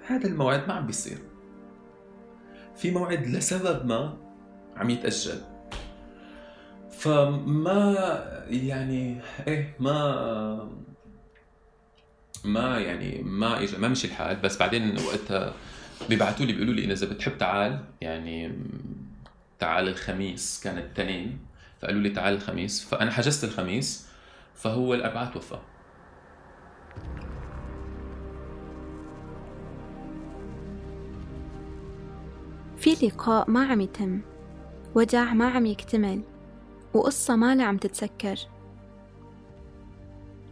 هذا 0.06 0.28
الموعد 0.28 0.68
ما 0.68 0.74
عم 0.74 0.86
بيصير. 0.86 1.18
في 2.76 2.90
موعد 2.90 3.26
لسبب 3.26 3.86
ما 3.86 4.16
عم 4.76 4.90
يتأجل. 4.90 5.40
فما 6.90 7.96
يعني 8.50 9.20
إيه 9.46 9.76
ما 9.80 10.70
ما 12.44 12.78
يعني 12.78 13.22
ما 13.22 13.62
إجا 13.62 13.78
ما 13.78 13.88
مشي 13.88 14.06
الحال. 14.06 14.36
بس 14.36 14.58
بعدين 14.58 14.96
وقتها 14.98 15.54
بيبعتوا 16.08 16.46
لي 16.46 16.52
بيقولوا 16.52 16.74
لي 16.74 16.92
إذا 16.92 17.06
بتحب 17.06 17.38
تعال 17.38 17.84
يعني 18.00 18.52
تعال 19.58 19.88
الخميس 19.88 20.60
كان 20.64 20.78
التنين. 20.78 21.38
فقالوا 21.82 22.00
لي 22.00 22.10
تعال 22.10 22.34
الخميس. 22.34 22.84
فأنا 22.84 23.10
حجزت 23.10 23.44
الخميس 23.44 24.08
فهو 24.54 24.94
الأربعاء 24.94 25.32
توفى. 25.32 25.58
في 32.76 33.06
لقاء 33.06 33.50
ما 33.50 33.66
عم 33.66 33.80
يتم. 33.80 34.20
وداع 34.94 35.34
ما 35.34 35.50
عم 35.50 35.66
يكتمل. 35.66 36.22
وقصة 36.94 37.36
ما 37.36 37.64
عم 37.64 37.76
تتسكر. 37.76 38.36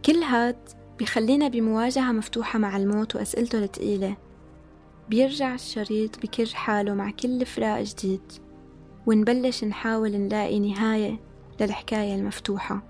كل 0.05 0.15
هاد 0.15 0.69
بيخلينا 1.01 1.47
بمواجهة 1.47 2.11
مفتوحة 2.11 2.59
مع 2.59 2.77
الموت 2.77 3.15
وأسئلته 3.15 3.63
الثقيلة 3.63 4.17
بيرجع 5.09 5.53
الشريط 5.53 6.19
بكر 6.19 6.45
حاله 6.45 6.93
مع 6.93 7.11
كل 7.11 7.45
فراق 7.45 7.81
جديد. 7.81 8.31
ونبلش 9.05 9.63
نحاول 9.63 10.11
نلاقي 10.11 10.59
نهاية 10.59 11.19
للحكاية 11.61 12.15
المفتوحة. 12.15 12.83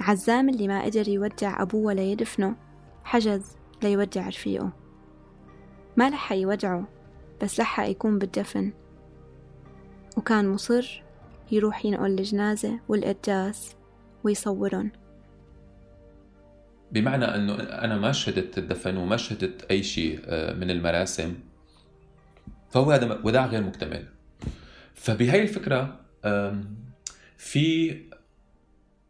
عزام 0.00 0.48
اللي 0.48 0.68
ما 0.68 0.84
قدر 0.84 1.08
يودع 1.08 1.62
أبوه 1.62 1.86
ولا 1.86 2.02
يدفنه 2.02 2.56
حجز 3.04 3.56
ليودع 3.82 4.28
رفيقه. 4.28 4.72
ما 5.96 6.10
لحق 6.10 6.36
يودعه 6.36 6.88
بس 7.42 7.60
لحق 7.60 7.88
يكون 7.88 8.18
بالدفن. 8.18 8.72
وكان 10.16 10.48
مصر 10.48 11.02
يروح 11.52 11.84
ينقل 11.84 12.18
الجنازة 12.18 12.80
والقداس. 12.88 13.76
ويصورهم 14.24 14.90
بمعنى 16.92 17.24
أنه 17.24 17.54
أنا 17.54 17.96
ما 17.96 18.12
شهدت 18.12 18.58
الدفن 18.58 18.96
وما 18.96 19.16
شهدت 19.16 19.62
أي 19.70 19.82
شيء 19.82 20.20
آه، 20.24 20.52
من 20.52 20.70
المراسم 20.70 21.34
فهو 22.70 22.90
هذا 22.90 23.20
وداع 23.24 23.46
غير 23.46 23.62
مكتمل. 23.62 24.04
فبهي 24.94 25.42
الفكرة 25.42 26.00
في 27.38 27.96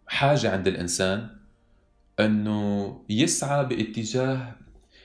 حاجة 0.07 0.51
عند 0.53 0.69
الإنسان 0.69 1.29
أنه 2.21 3.01
يسعى 3.11 3.65
باتجاه 3.65 4.57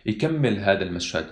يكمل 0.06 0.60
هذا 0.60 0.84
المشهد. 0.84 1.26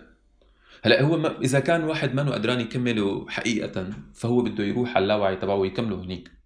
هلأ 0.84 1.02
هو 1.02 1.18
ما 1.18 1.42
إذا 1.42 1.60
كان 1.60 1.84
واحد 1.84 2.14
ما 2.14 2.32
قدران 2.32 2.60
يكمله 2.60 3.30
حقيقة 3.30 3.90
فهو 4.14 4.42
بده 4.42 4.64
يروح 4.64 4.96
على 4.96 5.04
اللاوعي 5.04 5.36
تبعه 5.36 5.56
ويكمله 5.56 6.04
هنيك. 6.04 6.37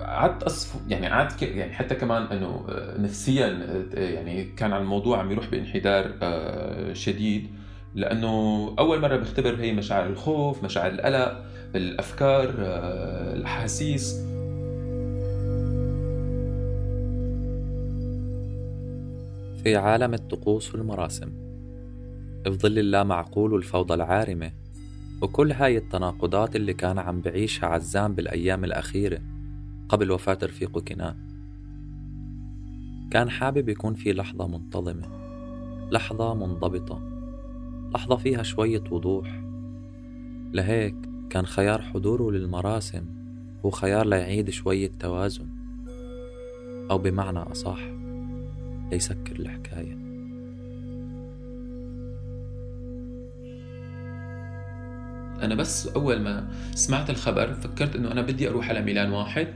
قعدت 0.00 0.42
اصف 0.42 0.74
يعني 0.88 1.06
قعدت 1.06 1.42
يعني 1.42 1.72
حتى 1.72 1.94
كمان 1.94 2.22
إنه 2.22 2.66
آه، 2.68 3.00
نفسيا 3.00 3.46
آه، 3.94 4.00
يعني 4.00 4.44
كان 4.44 4.72
على 4.72 4.82
الموضوع 4.82 5.18
عم 5.18 5.30
يروح 5.32 5.48
بانحدار 5.50 6.14
آه، 6.22 6.92
شديد 6.92 7.48
لأنه 7.94 8.28
أول 8.78 9.00
مرة 9.00 9.16
بختبر 9.16 9.56
هي 9.56 9.72
مشاعر 9.72 10.06
الخوف 10.06 10.64
مشاعر 10.64 10.90
القلق 10.90 11.44
الأفكار 11.74 12.54
الأحاسيس. 13.34 14.30
في 19.64 19.76
عالم 19.76 20.14
الطقوس 20.14 20.74
والمراسم 20.74 21.32
في 22.44 22.50
ظل 22.50 22.78
اللامعقول 22.78 23.52
والفوضى 23.52 23.94
العارمة 23.94 24.52
وكل 25.22 25.52
هاي 25.52 25.76
التناقضات 25.76 26.56
اللي 26.56 26.74
كان 26.74 26.98
عم 26.98 27.20
بعيشها 27.20 27.66
عزام 27.66 28.14
بالأيام 28.14 28.64
الأخيرة 28.64 29.20
قبل 29.90 30.10
وفاة 30.10 30.38
رفيقه 30.42 30.80
كنان. 30.80 31.14
كان 33.10 33.30
حابب 33.30 33.68
يكون 33.68 33.94
في 33.94 34.12
لحظة 34.12 34.46
منتظمة 34.46 35.08
لحظة 35.92 36.34
منضبطة 36.34 37.02
لحظة 37.94 38.16
فيها 38.16 38.42
شوية 38.42 38.84
وضوح. 38.90 39.42
لهيك 40.52 40.94
كان 41.30 41.46
خيار 41.46 41.82
حضوره 41.82 42.30
للمراسم 42.30 43.04
هو 43.64 43.70
خيار 43.70 44.06
ليعيد 44.06 44.50
شوية 44.50 44.90
توازن. 44.98 45.48
أو 46.90 46.98
بمعنى 46.98 47.38
أصح 47.38 47.80
ليسكر 48.92 49.36
الحكاية. 49.38 49.94
أنا 55.42 55.54
بس 55.54 55.86
أول 55.86 56.20
ما 56.20 56.48
سمعت 56.74 57.10
الخبر 57.10 57.54
فكرت 57.54 57.96
إنه 57.96 58.12
أنا 58.12 58.22
بدي 58.22 58.48
أروح 58.48 58.68
على 58.68 58.82
ميلان 58.82 59.12
واحد. 59.12 59.48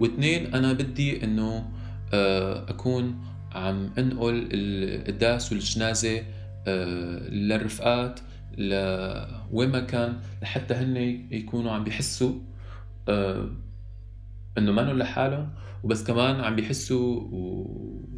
واثنين 0.00 0.54
أنا 0.54 0.72
بدي 0.72 1.24
إنه 1.24 1.70
آه، 2.12 2.70
أكون 2.70 3.20
عم 3.52 3.90
أنقل 3.98 4.48
القداس 4.52 5.52
والجنازة 5.52 6.22
آه، 6.66 7.28
للرفقات 7.28 8.20
لوين 8.58 9.68
ما 9.68 9.80
كان 9.80 10.16
لحتى 10.42 10.74
هن 10.74 10.96
يكونوا 11.30 11.72
عم 11.72 11.84
بيحسوا 11.84 12.32
آه 13.08 13.50
إنه 14.58 14.72
ما 14.72 14.80
لحالهم 14.80 15.50
وبس 15.84 16.04
كمان 16.04 16.40
عم 16.40 16.56
بيحسوا 16.56 17.28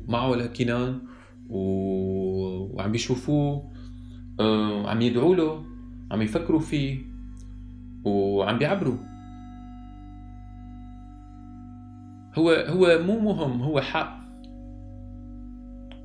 معه 0.09 0.35
لكنان 0.35 0.99
وعم 1.49 2.93
بيشوفوه 2.93 3.73
آه 4.41 4.91
عم 4.91 5.03
يدعوا 5.03 5.37
له 5.37 5.65
عم 6.11 6.23
يفكروا 6.23 6.61
فيه 6.61 6.99
وعم 8.05 8.59
بيعبروا. 8.59 9.10
هو 12.35 12.51
هو 12.51 12.99
مو 13.03 13.19
مهم 13.21 13.63
هو 13.63 13.81
حق. 13.81 14.21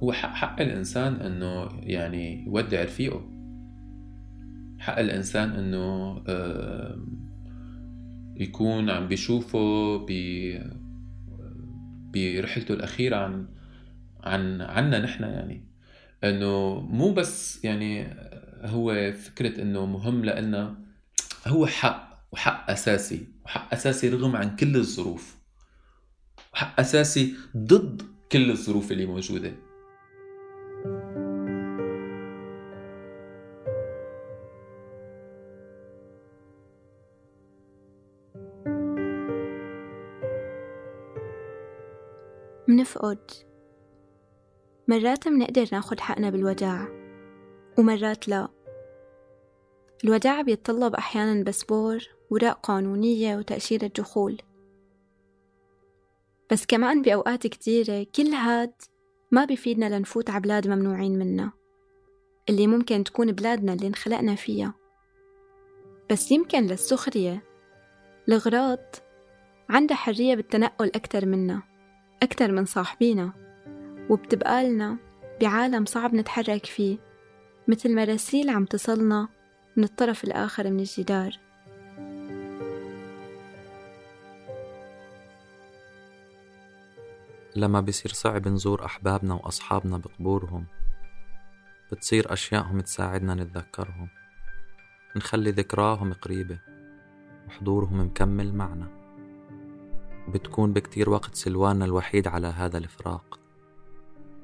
هو 0.03 0.11
حق, 0.11 0.33
حق 0.33 0.61
الإنسان 0.61 1.13
إنه 1.13 1.69
يعني 1.83 2.45
يودع 2.45 2.83
رفيقه 2.83 3.21
حق 4.79 4.99
الإنسان 4.99 5.49
إنه 5.49 6.21
يكون 8.35 8.89
عم 8.89 9.07
بيشوفه 9.07 9.97
ب 9.97 10.11
برحلته 12.13 12.73
الأخيرة 12.73 13.15
عن 13.15 13.47
عن 14.23 14.61
عنا 14.61 14.99
نحن 14.99 15.23
يعني. 15.23 15.65
إنه 16.23 16.79
مو 16.79 17.13
بس 17.13 17.65
يعني 17.65 18.07
هو 18.61 19.11
فكرة 19.11 19.61
إنه 19.61 19.85
مهم 19.85 20.25
لنا 20.25 20.75
هو 21.47 21.67
حق 21.67 22.27
وحق 22.31 22.71
أساسي 22.71 23.27
وحق 23.45 23.73
أساسي 23.73 24.09
رغم 24.09 24.35
عن 24.35 24.55
كل 24.55 24.75
الظروف. 24.75 25.44
وحق 26.55 26.79
أساسي 26.79 27.35
ضد 27.57 28.01
كل 28.31 28.51
الظروف 28.51 28.91
اللي 28.91 29.05
موجودة. 29.05 29.51
منفقد. 42.67 43.31
مرات 44.87 45.27
منقدر 45.27 45.67
ناخد 45.71 45.99
حقنا 45.99 46.29
بالوداع 46.29 46.87
ومرات 47.77 48.27
لا. 48.27 48.47
الوداع 50.03 50.41
بيتطلب 50.41 50.95
أحيانا 50.95 51.43
باسبور 51.43 51.97
وراء 52.29 52.53
قانونية 52.53 53.37
وتأشيرة 53.37 53.87
دخول. 53.87 54.37
بس 56.51 56.65
كمان 56.65 57.01
بأوقات 57.01 57.47
كتيرة 57.47 58.05
كل 58.15 58.27
هاد 58.27 58.73
ما 59.31 59.45
بيفيدنا 59.45 59.97
لنفوت 59.97 60.29
على 60.29 60.41
بلاد 60.41 60.67
ممنوعين 60.67 61.19
منا 61.19 61.51
اللي 62.49 62.67
ممكن 62.67 63.03
تكون 63.03 63.31
بلادنا 63.31 63.73
اللي 63.73 63.87
انخلقنا 63.87 64.35
فيها. 64.35 64.73
بس 66.11 66.31
يمكن 66.31 66.63
للسخرية 66.63 67.43
الغراض 68.29 68.95
عندها 69.69 69.97
حرية 69.97 70.35
بالتنقل 70.35 70.91
أكتر 70.95 71.25
منا 71.25 71.61
أكتر 72.23 72.51
من 72.51 72.65
صاحبينا 72.65 73.33
وبتبقى 74.09 74.69
لنا 74.69 74.97
بعالم 75.41 75.85
صعب 75.85 76.15
نتحرك 76.15 76.65
فيه 76.65 76.97
مثل 77.67 77.95
مراسيل 77.95 78.49
عم 78.49 78.65
تصلنا 78.65 79.27
من 79.77 79.83
الطرف 79.83 80.23
الآخر 80.23 80.71
من 80.71 80.79
الجدار. 80.79 81.44
لما 87.55 87.81
بصير 87.81 88.11
صعب 88.11 88.47
نزور 88.47 88.85
أحبابنا 88.85 89.33
وأصحابنا 89.33 89.97
بقبورهم 89.97 90.65
بتصير 91.91 92.33
أشيائهم 92.33 92.79
تساعدنا 92.79 93.35
نتذكرهم 93.35 94.09
نخلي 95.15 95.51
ذكراهم 95.51 96.13
قريبة 96.13 96.59
وحضورهم 97.47 98.05
مكمل 98.05 98.55
معنا. 98.55 98.87
بتكون 100.27 100.73
بكتير 100.73 101.09
وقت 101.09 101.35
سلواننا 101.35 101.85
الوحيد 101.85 102.27
على 102.27 102.47
هذا 102.47 102.77
الفراق. 102.77 103.39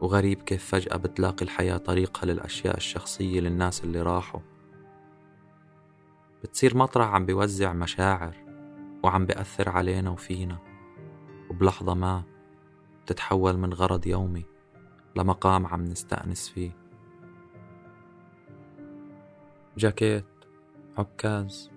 وغريب 0.02 0.42
كيف 0.42 0.66
فجأة 0.66 0.98
بتلاقي 0.98 1.46
الحياة 1.46 1.78
طريقها 1.78 2.26
للأشياء 2.26 2.78
الشخصية 2.78 3.40
للناس 3.40 3.84
اللي 3.84 4.02
راحوا. 4.02 4.42
بتصير 6.44 6.78
مطرح 6.78 7.08
عم 7.08 7.26
بيوزع 7.26 7.74
مشاعر 7.74 8.36
وعم 9.04 9.26
بيأثر 9.26 9.70
علينا 9.70 10.10
وفينا. 10.10 10.58
وبلحظة 11.50 11.94
ما 11.94 12.24
بتتحول 13.06 13.58
من 13.58 13.74
غرض 13.74 14.08
يومي 14.08 14.46
لمقام 15.16 15.66
عم 15.66 15.84
نستأنس 15.84 16.50
فيه. 16.50 16.72
جاكيت 19.78 20.26
عكاز 20.98 21.72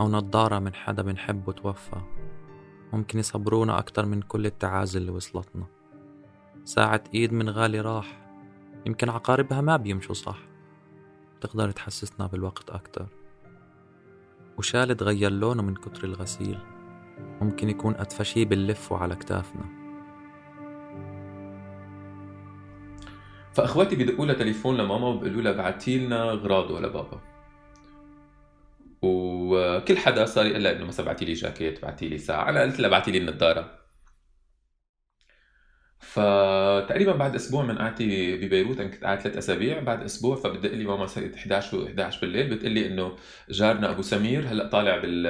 أو 0.00 0.08
نظارة 0.08 0.58
من 0.58 0.74
حدا 0.74 1.02
بنحبه 1.02 1.52
توفى. 1.52 2.00
ممكن 2.92 3.18
يصبرونا 3.18 3.78
أكتر 3.78 4.06
من 4.06 4.22
كل 4.22 4.46
التعازي 4.46 4.98
اللي 4.98 5.10
وصلتنا. 5.10 5.66
ساعة 6.64 7.04
إيد 7.14 7.32
من 7.32 7.50
غالي 7.50 7.80
راح. 7.80 8.30
يمكن 8.86 9.08
عقاربها 9.08 9.60
ما 9.60 9.76
بيمشوا 9.76 10.14
صح. 10.14 10.38
تقدر 11.40 11.70
تحسسنا 11.70 12.26
بالوقت 12.26 12.70
أكتر. 12.70 13.06
وشال 14.58 14.96
تغير 14.96 15.32
لونه 15.32 15.62
من 15.62 15.74
كتر 15.74 16.04
الغسيل. 16.04 16.58
ممكن 17.40 17.68
يكون 17.68 17.94
أدفى 17.94 18.24
شي 18.24 18.44
بنلفه 18.44 18.96
على 18.96 19.16
كتافنا. 19.16 19.77
فأخواتي 23.54 23.96
بدقوا 23.96 24.26
لها 24.26 24.34
تليفون 24.34 24.76
لماما 24.76 25.06
وبيقولوا 25.06 25.42
لها 25.42 25.52
بعتي 25.52 25.98
لنا 25.98 26.22
غراضه 26.24 26.80
لبابا 26.80 27.20
وكل 29.02 29.96
حدا 29.96 30.24
صار 30.24 30.46
يقول 30.46 30.64
لها 30.64 30.72
إنه 30.72 30.84
مثلا 30.84 31.06
بعتي 31.06 31.24
لي 31.24 31.32
جاكيت 31.32 31.82
بعتي 31.82 32.08
لي 32.08 32.18
ساعة. 32.18 32.50
أنا 32.50 32.62
قلت 32.62 32.80
لها 32.80 32.90
بعتي 32.90 33.10
لي 33.10 33.18
النظاره 33.18 33.78
فتقريبا 36.00 37.12
بعد 37.12 37.34
أسبوع 37.34 37.64
من 37.64 37.78
قعدتي 37.78 38.36
ببيروت 38.36 38.80
أنا 38.80 38.88
كنت 38.88 39.04
قاعد 39.04 39.20
ثلاث 39.20 39.36
أسابيع. 39.36 39.80
بعد 39.80 40.02
أسبوع 40.02 40.36
فبدق 40.36 40.72
لي 40.72 40.84
ماما 40.84 41.06
صارت 41.06 41.34
11 41.34 41.76
و 41.76 41.86
11 41.86 42.20
بالليل. 42.20 42.54
بتقول 42.54 42.72
لي 42.72 42.86
إنه 42.86 43.16
جارنا 43.50 43.90
أبو 43.90 44.02
سمير 44.02 44.48
هلأ 44.48 44.68
طالع 44.68 44.98
بال 44.98 45.26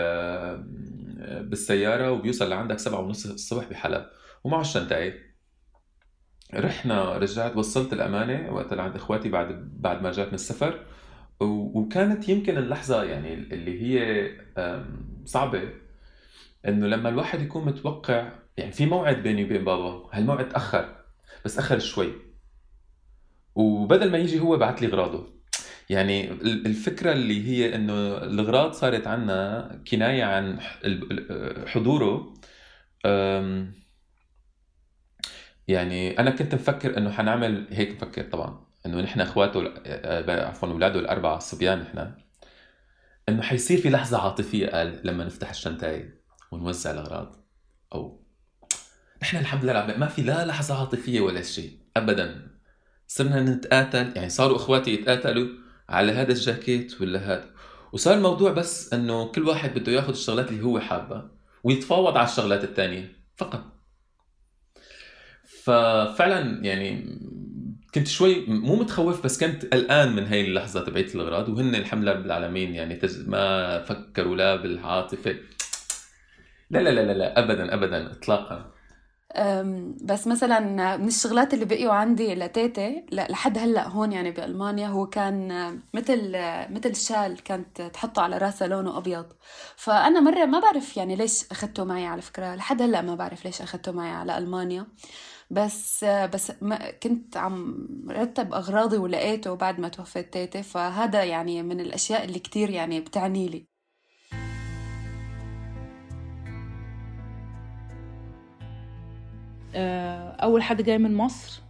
بالسيارة 1.48 2.11
وبيوصل 2.12 2.50
لعندك 2.50 2.78
سبعة 2.78 3.00
ونص 3.00 3.26
الصبح 3.26 3.68
بحلب. 3.70 4.07
ومعه 4.44 4.61
الشنطايه 4.61 5.28
رحنا 6.54 7.16
رجعت 7.16 7.56
وصلت 7.56 7.92
الأمانة 7.92 8.52
وقت 8.52 8.72
عند 8.72 8.96
إخواتي 8.96 9.28
بعد 9.28 9.72
بعد 9.80 10.02
ما 10.02 10.08
رجعت 10.08 10.28
من 10.28 10.34
السفر 10.34 10.87
وكانت 11.40 12.28
يمكن 12.28 12.58
اللحظة 12.58 13.02
يعني 13.04 13.34
اللي 13.34 13.82
هي 13.82 14.30
صعبة. 15.24 15.62
إنه 16.68 16.87
لما 16.87 17.08
الواحد 17.08 17.42
يكون 17.42 17.64
متوقع 17.64 18.32
يعني 18.56 18.72
في 18.72 18.87
موعد 18.87 19.22
بيني 19.22 19.44
وبين 19.44 19.64
بابا 19.64 20.08
هالموعد 20.12 20.48
تاخر 20.48 20.96
بس 21.44 21.58
أخر 21.58 21.78
شوي. 21.78 22.12
وبدل 23.54 24.11
ما 24.11 24.18
يجي 24.18 24.40
هو 24.40 24.56
بعت 24.56 24.82
لي 24.82 24.88
غراضه 24.88 25.26
يعني 25.90 26.30
الفكرة 26.42 27.12
اللي 27.12 27.48
هي 27.48 27.74
إنه 27.74 27.92
الأغراض 28.16 28.72
صارت 28.72 29.06
عنا 29.06 29.70
كناية 29.90 30.24
عن 30.24 30.61
حضوره. 31.66 32.34
يعني 35.68 36.18
أنا 36.18 36.31
كنت 36.31 36.54
مفكر 36.54 36.98
إنه 36.98 37.11
حنعمل 37.11 37.66
هيك 37.70 37.90
مفكر 37.90 38.22
طبعا 38.22 38.66
إنه 38.87 39.00
نحن 39.00 39.20
إخواته 39.20 39.72
عفوا 40.28 40.68
أولاده 40.68 41.00
الأربعة 41.00 41.37
الصبيان 41.37 41.78
نحن 41.78 42.12
إنه 43.28 43.42
حيصير 43.42 43.81
في 43.81 43.90
لحظة 43.90 44.18
عاطفية 44.18 44.66
قال 44.66 45.00
لما 45.04 45.24
نفتح 45.24 45.50
الشنتاي 45.50 46.12
ونوزع 46.52 46.90
الأغراض 46.90 47.37
أو 47.94 48.24
نحن 49.22 49.37
الحمد 49.37 49.64
لله 49.64 49.96
ما 49.96 50.07
في 50.07 50.22
لا 50.22 50.46
لحظة 50.46 50.81
عاطفية 50.81 51.20
ولا 51.20 51.42
شيء 51.42 51.78
ابدا. 51.96 52.48
صرنا 53.07 53.40
نتقاتل 53.42 54.12
يعني 54.16 54.28
صاروا 54.28 54.57
إخواتي 54.57 54.94
يتقاتلوا 54.94 55.49
على 55.88 56.12
هذا 56.12 56.32
الجاكيت 56.32 57.01
ولا 57.01 57.18
هذا. 57.18 57.51
وصار 57.93 58.14
الموضوع 58.14 58.53
بس 58.53 58.95
إنه 58.95 59.32
كل 59.32 59.49
واحد 59.49 59.78
بده 59.78 59.93
ياخذ 59.93 60.11
الشغلات 60.11 60.49
اللي 60.49 60.64
هو 60.64 60.80
حابها 60.80 61.30
ويتفاوض 61.64 62.16
على 62.16 62.28
الشغلات 62.28 62.64
الثانية 62.64 63.12
فقط. 63.36 63.78
ففعلا 65.69 66.64
يعني 66.64 67.19
كنت 67.95 68.09
شوي 68.09 68.47
مو 68.47 68.77
متخوف 68.77 69.25
بس 69.25 69.45
كنت 69.45 69.64
قلقان 69.75 70.16
من 70.16 70.27
هاي 70.27 70.41
اللحظة 70.41 70.85
تبعت 70.85 71.14
الأغراض 71.14 71.49
وهن 71.49 71.75
الحمد 71.75 72.03
لله 72.03 72.12
بالعالمين 72.12 72.75
يعني 72.75 72.97
تز... 72.97 73.29
ما 73.29 73.83
فكروا 73.83 74.37
لا 74.37 74.57
بالعاطفة. 74.57 75.37
لا 76.71 76.79
لا 76.79 76.91
لا 76.91 77.12
لا, 77.12 77.39
ابدا 77.39 77.75
ابدا 77.75 78.12
اطلاقا. 78.12 78.73
بس 80.05 80.26
مثلا 80.26 80.97
من 80.97 81.07
الشغلات 81.09 81.55
اللي 81.55 81.64
بقيوا 81.64 81.93
عندي 81.93 82.35
لتيتي 82.35 83.07
لحد 83.12 83.59
هلأ 83.59 83.89
هون 83.89 84.12
يعني 84.12 84.31
بألمانيا 84.31 84.89
هو 84.89 85.07
كان 85.07 85.49
مثل 85.95 86.33
مثل 86.70 86.97
شال 86.97 87.43
كانت 87.43 87.83
تحطه 87.83 88.22
على 88.22 88.39
راسها 88.39 88.68
لونه 88.68 88.99
أبيض. 88.99 89.26
فأنا 89.76 90.20
مرة 90.20 90.45
ما 90.45 90.61
بعرف 90.61 90.97
يعني 90.97 91.16
ليش 91.16 91.45
اخذته 91.51 91.85
معي 91.85 92.07
على 92.07 92.22
فكرة 92.22 92.55
لحد 92.55 92.83
هلأ 92.83 93.01
ما 93.03 93.14
بعرف 93.14 93.45
ليش 93.45 93.62
اخذته 93.62 93.93
معي 93.93 94.11
على 94.11 94.39
ألمانيا. 94.39 94.87
بس 95.51 96.05
بس 96.05 96.53
ما 96.62 96.91
كنت 96.91 97.37
عم 97.37 97.89
رتب 98.11 98.55
أغراضي 98.55 98.97
ولقيته 98.99 99.55
بعد 99.55 99.81
ما 99.81 99.89
توفيت 99.89 100.33
تيتي 100.33 100.62
فهذا 100.62 101.24
يعني 101.24 101.62
من 101.62 101.81
الأشياء 101.81 102.24
اللي 102.24 102.39
كتير 102.39 102.70
يعني 102.70 103.01
بتعني 103.01 103.49
لي. 103.49 103.68
أول 109.75 110.62
حد 110.62 110.83
جاي 110.83 110.99
من 110.99 111.14
مصر 111.14 111.62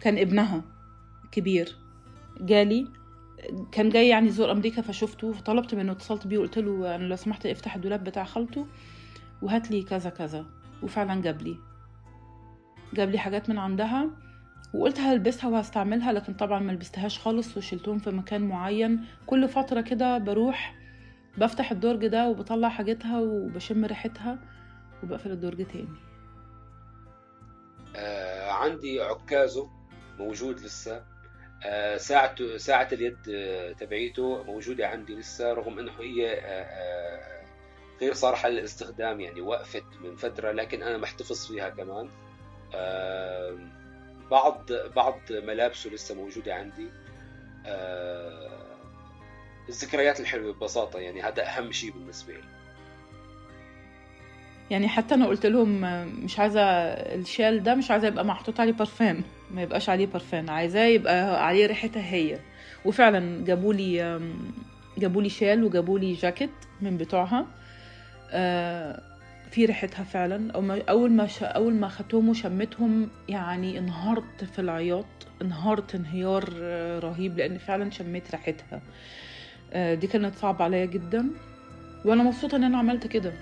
كان 0.00 0.18
ابنها 0.18 0.62
كبير. 1.32 1.76
جالي 2.40 2.86
كان 3.72 3.88
جاي 3.88 4.08
يعني 4.08 4.26
يزور 4.26 4.52
أمريكا 4.52 4.82
فشفته 4.82 5.32
فطلبت 5.32 5.74
منه 5.74 5.92
اتصلت 5.92 6.26
بيه 6.26 6.38
وقلت 6.38 6.58
له 6.58 6.94
أنا 6.94 7.04
لو 7.04 7.16
سمحت 7.16 7.46
افتح 7.46 7.74
الدولاب 7.74 8.04
بتاع 8.04 8.24
خالته 8.24 8.66
وهات 9.42 9.70
لي 9.70 9.82
كذا 9.82 10.10
كذا. 10.10 10.46
وفعلا 10.82 11.22
جاب 11.22 11.42
لي. 11.42 11.56
جاب 12.94 13.10
لي 13.10 13.18
حاجات 13.18 13.50
من 13.50 13.58
عندها 13.58 14.10
وقلت 14.74 15.00
هلبسها 15.00 15.50
وهستعملها 15.50 16.12
لكن 16.12 16.34
طبعا 16.34 16.58
ما 16.58 16.72
لبستهاش 16.72 17.18
خالص 17.18 17.56
وشلتهم 17.56 17.98
في 17.98 18.10
مكان 18.10 18.48
معين. 18.48 19.04
كل 19.26 19.48
فترة 19.48 19.80
كده 19.80 20.18
بروح 20.18 20.74
بفتح 21.38 21.70
الدرج 21.70 22.06
ده 22.06 22.28
وبطلع 22.28 22.68
حاجتها 22.68 23.20
وبشم 23.20 23.84
ريحتها 23.84 24.38
وبقفل 25.02 25.30
الدرج 25.30 25.66
تاني. 25.66 26.09
آه 27.96 28.50
عندي 28.50 29.00
عكازه 29.00 29.68
موجود 30.18 30.60
لسه. 30.60 31.04
آه 31.64 31.96
ساعة 31.96 32.56
ساعة 32.56 32.88
اليد 32.92 33.18
آه، 33.34 33.72
تبعيته 33.72 34.42
موجودة 34.42 34.88
عندي 34.88 35.14
لسه 35.14 35.52
رغم 35.52 35.78
إنه 35.78 35.92
هي 36.00 36.32
آه, 36.34 36.62
آه، 36.62 37.44
غير 38.00 38.14
صالحة 38.14 38.48
للاستخدام 38.48 39.20
يعني 39.20 39.40
وقفت 39.40 39.84
من 40.00 40.16
فترة 40.16 40.52
لكن 40.52 40.82
أنا 40.82 40.98
محتفظ 40.98 41.46
فيها 41.46 41.68
كمان. 41.68 42.08
آه 42.74 43.58
بعض 44.30 44.72
بعض 44.72 45.20
ملابسه 45.30 45.90
لسه 45.90 46.14
موجودة 46.14 46.54
عندي. 46.54 46.90
الذكريات 49.68 50.20
الحلوة 50.20 50.52
ببساطة 50.52 50.98
يعني 50.98 51.22
هذا 51.22 51.46
أهم 51.48 51.72
شيء 51.72 51.90
بالنسبة 51.90 52.32
لي. 52.32 52.59
يعني 54.70 54.88
حتى 54.88 55.14
أنا 55.14 55.26
قلت 55.26 55.46
لهم 55.46 55.80
مش 56.24 56.38
عايزة 56.38 56.60
الشال 56.62 57.62
ده 57.62 57.74
مش 57.74 57.90
عايزة 57.90 58.06
يبقى 58.08 58.24
محطوط 58.24 58.60
عليه 58.60 58.72
برفان 58.72 59.22
ما 59.50 59.62
يبقاش 59.62 59.88
عليه 59.88 60.06
برفان 60.06 60.48
عايزاه 60.48 60.84
يبقى 60.86 61.46
عليه 61.46 61.66
ريحتها 61.66 62.02
هي. 62.12 62.38
وفعلا 62.84 63.44
جابوا 63.44 63.74
لي 63.74 64.20
جابوا 64.98 65.22
لي 65.22 65.28
شال 65.28 65.64
وجابوا 65.64 65.98
لي 65.98 66.12
جاكيت 66.12 66.50
من 66.80 66.96
بتوعها. 66.96 67.46
آه، 68.30 69.02
في 69.50 69.64
ريحتها 69.64 70.04
فعلا. 70.04 70.52
أول 70.88 71.12
ما 71.12 71.28
أول 71.42 71.74
ما 71.74 71.86
اخدتهم 71.86 72.28
وشمتهم 72.28 73.08
يعني 73.28 73.78
انهارت 73.78 74.44
في 74.52 74.58
العياط. 74.58 75.06
انهارت 75.42 75.94
انهيار 75.94 76.44
رهيب 77.04 77.38
لأن 77.38 77.58
فعلا 77.58 77.90
شميت 77.90 78.30
ريحتها. 78.30 78.80
آه، 79.72 79.94
دي 79.94 80.06
كانت 80.06 80.34
صعبة 80.34 80.64
عليا 80.64 80.84
جدا. 80.84 81.30
وأنا 82.04 82.22
مبسوطة 82.22 82.56
إن 82.56 82.64
أنا 82.64 82.78
عملت 82.78 83.06
كده. 83.06 83.32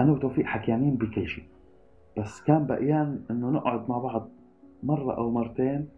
أنا 0.00 0.12
وتوفيق 0.12 0.46
حكيانين 0.46 0.94
بكل 0.96 1.28
شيء. 1.28 1.44
بس 2.18 2.42
كان 2.42 2.66
بقيان 2.66 3.24
إنه 3.30 3.50
نقعد 3.50 3.88
مع 3.88 3.98
بعض 3.98 4.28
مرة 4.82 5.16
أو 5.16 5.30
مرتين 5.30 5.88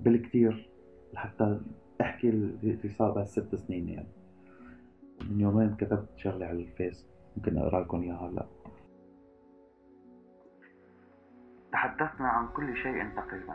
بالكثير 0.00 0.70
لحتى 1.14 1.60
أحكي 2.00 2.28
اللي 2.28 2.88
صار 2.88 3.10
بس 3.10 3.32
ست 3.32 3.54
سنين 3.54 3.88
يعني. 3.88 4.08
من 5.30 5.40
يومين 5.40 5.76
كتبت 5.76 6.08
شغلة 6.16 6.46
على 6.46 6.62
الفيس 6.62 7.06
ممكن 7.36 7.58
أقرأ 7.58 7.80
لكم 7.80 8.02
إياها 8.02 8.28
هلا. 8.28 8.46
تحدثنا 11.72 12.28
عن 12.28 12.48
كل 12.48 12.76
شيء 12.76 13.08
تقريبا 13.16 13.54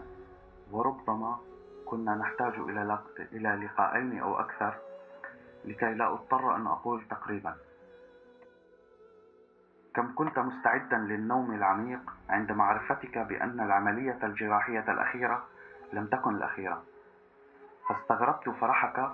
وربما 0.71 1.37
كنا 1.85 2.15
نحتاج 2.15 2.53
إلى 2.53 2.99
إلى 3.33 3.65
لقاءين 3.65 4.19
أو 4.19 4.39
أكثر 4.39 4.75
لكي 5.65 5.93
لا 5.93 6.13
أضطر 6.13 6.55
أن 6.55 6.67
أقول 6.67 7.01
تقريبا. 7.09 7.55
كم 9.95 10.15
كنت 10.15 10.39
مستعدا 10.39 10.97
للنوم 10.97 11.53
العميق 11.53 12.13
عند 12.29 12.51
معرفتك 12.51 13.17
بأن 13.17 13.59
العملية 13.59 14.19
الجراحية 14.23 14.85
الأخيرة 14.91 15.43
لم 15.93 16.05
تكن 16.07 16.35
الأخيرة. 16.35 16.83
فاستغربت 17.87 18.49
فرحك 18.49 19.11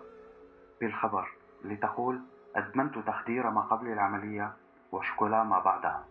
بالخبر 0.82 1.32
لتقول 1.63 2.21
أدمنت 2.55 2.97
تخدير 2.97 3.49
ما 3.49 3.61
قبل 3.61 3.88
العملية 3.88 4.53
وشكولا 4.91 5.43
ما 5.43 5.59
بعدها. 5.59 6.03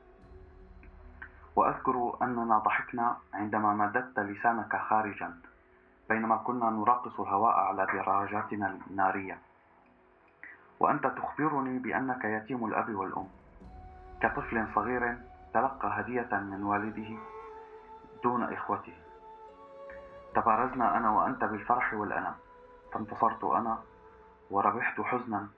وأذكر 1.57 2.17
أننا 2.23 2.59
ضحكنا 2.59 3.17
عندما 3.35 3.75
مددت 3.75 4.19
لسانك 4.19 4.77
خارجا 4.77 5.35
بينما 6.09 6.37
كنا 6.37 6.71
نراقص 6.71 7.21
الهواء 7.21 7.55
على 7.55 7.87
دراجاتنا 7.87 8.79
النارية. 8.91 9.39
وأنت 10.81 11.07
تخبرني 11.07 11.79
بأنك 11.79 12.25
يتيم 12.25 12.65
الأب 12.65 12.95
والأم. 12.95 13.40
كطفل 14.23 14.67
صغير 14.75 15.19
تلقى 15.55 16.01
هدية 16.01 16.29
من 16.33 16.63
والده 16.63 17.19
دون 18.23 18.43
إخوته. 18.53 18.97
تبارزنا 20.35 20.97
أنا 20.97 21.11
وأنت 21.11 21.45
بالفرح 21.45 21.95
والألم 21.95 22.35
فانتصرت 22.93 23.45
أنا 23.45 23.79
وربحت 24.51 25.01
حزنا. 25.01 25.49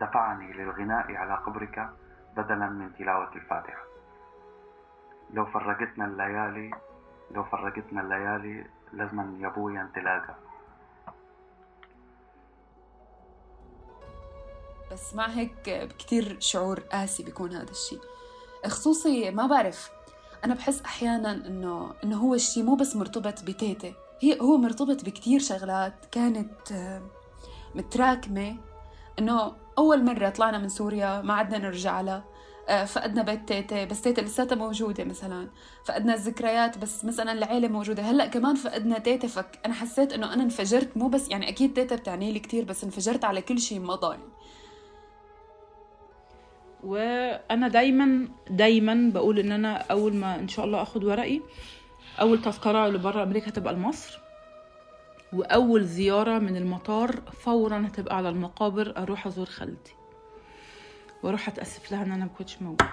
دفعني 0.00 0.52
للغناء 0.52 1.14
على 1.16 1.34
قبرك 1.34 1.90
بدلا 2.36 2.68
من 2.68 2.94
تلاوة 2.98 3.30
الفاتحة. 3.36 3.82
لو 5.30 5.46
فرقتنا 5.46 6.04
الليالي 6.04 6.70
لو 7.30 7.44
فرقتنا 7.44 8.00
الليالي 8.00 8.66
لازما 8.92 9.36
يا 9.38 9.46
ابويا 9.46 9.82
نتلاقى 9.82 10.34
بس 14.92 15.14
مع 15.14 15.26
هيك 15.26 15.88
كتير 15.98 16.36
شعور 16.40 16.80
قاسي 16.80 17.22
بيكون 17.22 17.52
هذا 17.52 17.70
الشيء 17.70 18.00
خصوصي 18.66 19.30
ما 19.30 19.46
بعرف 19.46 19.90
أنا 20.44 20.54
بحس 20.54 20.80
أحيانا 20.82 21.32
إنه 21.32 21.94
إنه 22.04 22.16
هو 22.16 22.34
الشيء 22.34 22.62
مو 22.62 22.74
بس 22.74 22.96
مرتبط 22.96 23.42
بتيتي 23.42 23.94
هي 24.20 24.40
هو 24.40 24.56
مرتبط 24.56 25.04
بكتير 25.04 25.40
شغلات 25.40 25.94
كانت 26.10 26.72
آه، 26.72 27.02
متراكمة. 27.74 28.56
إنه 29.18 29.52
أول 29.78 30.04
مرة 30.04 30.28
طلعنا 30.28 30.58
من 30.58 30.68
سوريا 30.68 31.22
ما 31.22 31.34
عدنا 31.34 31.58
نرجع 31.58 32.00
لها 32.00 32.24
آه، 32.68 32.84
فقدنا 32.84 33.22
بيت 33.22 33.48
تيتي 33.48 33.86
بس 33.86 34.02
تيتي 34.02 34.20
لساتها 34.20 34.56
موجودة 34.56 35.04
مثلا. 35.04 35.48
فقدنا 35.84 36.14
الذكريات 36.14 36.78
بس 36.78 37.04
مثلا 37.04 37.32
العيلة 37.32 37.68
موجودة. 37.68 38.02
هلأ 38.02 38.26
كمان 38.26 38.54
فقدنا 38.54 38.98
تيتي 38.98 39.28
فأنا 39.28 39.74
حسيت 39.74 40.12
إنه 40.12 40.34
أنا 40.34 40.42
انفجرت 40.42 40.96
مو 40.96 41.08
بس 41.08 41.28
يعني 41.28 41.48
أكيد 41.48 41.74
تيتي 41.74 41.96
بتعني 41.96 42.32
لي 42.32 42.38
كتير 42.40 42.64
بس 42.64 42.84
انفجرت 42.84 43.24
على 43.24 43.42
كل 43.42 43.58
شيء 43.58 43.80
مضى 43.80 44.10
يعني 44.14 44.28
وأنا 46.86 47.68
دايما 47.68 48.28
دايما 48.50 49.10
بقول 49.14 49.38
إن 49.38 49.52
أنا 49.52 49.76
أول 49.90 50.14
ما 50.14 50.38
إن 50.38 50.48
شاء 50.48 50.64
الله 50.64 50.82
آخد 50.82 51.04
ورقي 51.04 51.40
أول 52.20 52.42
تذكرة 52.42 52.88
لبره 52.88 53.22
أمريكا 53.22 53.48
هتبقى 53.48 53.74
لمصر 53.74 54.20
وأول 55.32 55.84
زيارة 55.84 56.38
من 56.38 56.56
المطار 56.56 57.10
فورا 57.16 57.86
هتبقى 57.86 58.16
على 58.16 58.28
المقابر 58.28 58.94
أروح 58.96 59.26
أزور 59.26 59.46
خالتي. 59.46 59.94
وأروح 61.22 61.48
أتأسف 61.48 61.92
لها 61.92 62.02
إن 62.02 62.12
أنا 62.12 62.24
ما 62.24 62.30
كنتش 62.38 62.62
موجودة. 62.62 62.88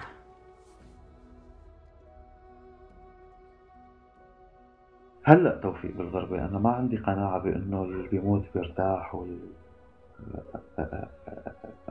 هلا 5.24 5.50
توفيق 5.62 5.96
بالغربة 5.96 6.44
أنا 6.44 6.58
ما 6.58 6.70
عندي 6.70 6.96
قناعة 6.96 7.38
بأنه 7.38 7.82
اللي 7.82 8.08
بيموت 8.08 8.44
بيرتاح 8.54 9.14
وال 9.14 9.38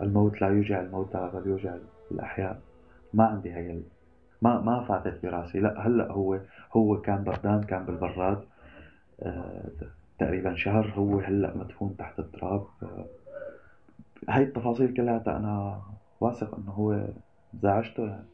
الموت 0.01 0.41
لا 0.41 0.47
يوجع 0.47 0.81
الموتى 0.81 1.29
بل 1.33 1.49
يوجع 1.49 1.75
الأحياء. 2.11 2.61
ما 3.13 3.25
عندي 3.25 3.53
هي 3.53 3.81
ما 4.41 4.61
ما 4.61 4.83
فاتت 4.83 5.19
براسي 5.23 5.59
لا 5.59 5.87
هلأ 5.87 6.11
هو 6.11 6.39
هو 6.71 7.01
كان 7.01 7.23
بردان 7.23 7.63
كان 7.63 7.85
بالبراد 7.85 8.43
آه، 9.21 9.71
تقريبا 10.19 10.55
شهر. 10.55 10.93
هو 10.95 11.19
هلأ 11.19 11.57
مدفون 11.57 11.97
تحت 11.97 12.19
التراب. 12.19 12.67
آه، 12.83 13.05
هاي 14.29 14.43
التفاصيل 14.43 14.93
كلها 14.93 15.23
أنا 15.27 15.81
واثق 16.21 16.55
إنه 16.55 16.71
هو 16.71 17.07
زعجته. 17.61 18.05
يعني 18.05 18.32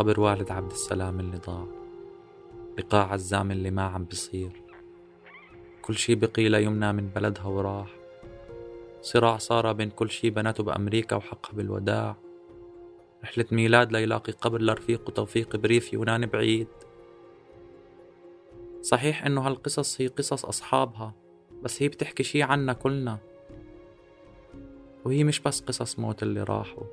قبر 0.00 0.20
والد 0.20 0.50
عبد 0.50 0.70
السلام 0.70 1.20
اللي 1.20 1.36
ضاع. 1.36 1.66
لقاء 2.78 3.08
عزام 3.08 3.50
اللي 3.50 3.70
ما 3.70 3.82
عم 3.82 4.04
بصير. 4.04 4.62
كل 5.82 5.94
شي 5.94 6.14
بقي 6.14 6.48
ليمنى 6.48 6.92
من 6.92 7.08
بلدها 7.08 7.44
وراح. 7.44 7.96
صراع 9.02 9.36
صار 9.38 9.72
بين 9.72 9.90
كل 9.90 10.10
شي 10.10 10.30
بنته 10.30 10.64
بأمريكا 10.64 11.16
وحقها 11.16 11.52
بالوداع. 11.52 12.16
رحلة 13.24 13.44
ميلاد 13.50 13.92
ليلاقي 13.92 14.32
قبر 14.32 14.62
لرفيق 14.62 15.08
وتوفيق 15.08 15.56
بريف 15.56 15.92
يونان 15.92 16.26
بعيد. 16.26 16.68
صحيح 18.82 19.26
إنه 19.26 19.46
هالقصص 19.46 20.00
هي 20.00 20.06
قصص 20.06 20.44
أصحابها 20.44 21.14
بس 21.62 21.82
هي 21.82 21.88
بتحكي 21.88 22.22
شي 22.22 22.42
عنا 22.42 22.72
كلنا. 22.72 23.18
وهي 25.04 25.24
مش 25.24 25.40
بس 25.40 25.60
قصص 25.60 25.98
موت 25.98 26.22
اللي 26.22 26.42
راحوا 26.42 26.84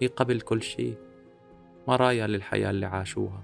هي 0.00 0.06
قبل 0.06 0.40
كل 0.40 0.62
شي. 0.62 0.94
مرايا 1.88 2.26
للحياة 2.26 2.70
اللي 2.70 2.86
عاشوها. 2.86 3.42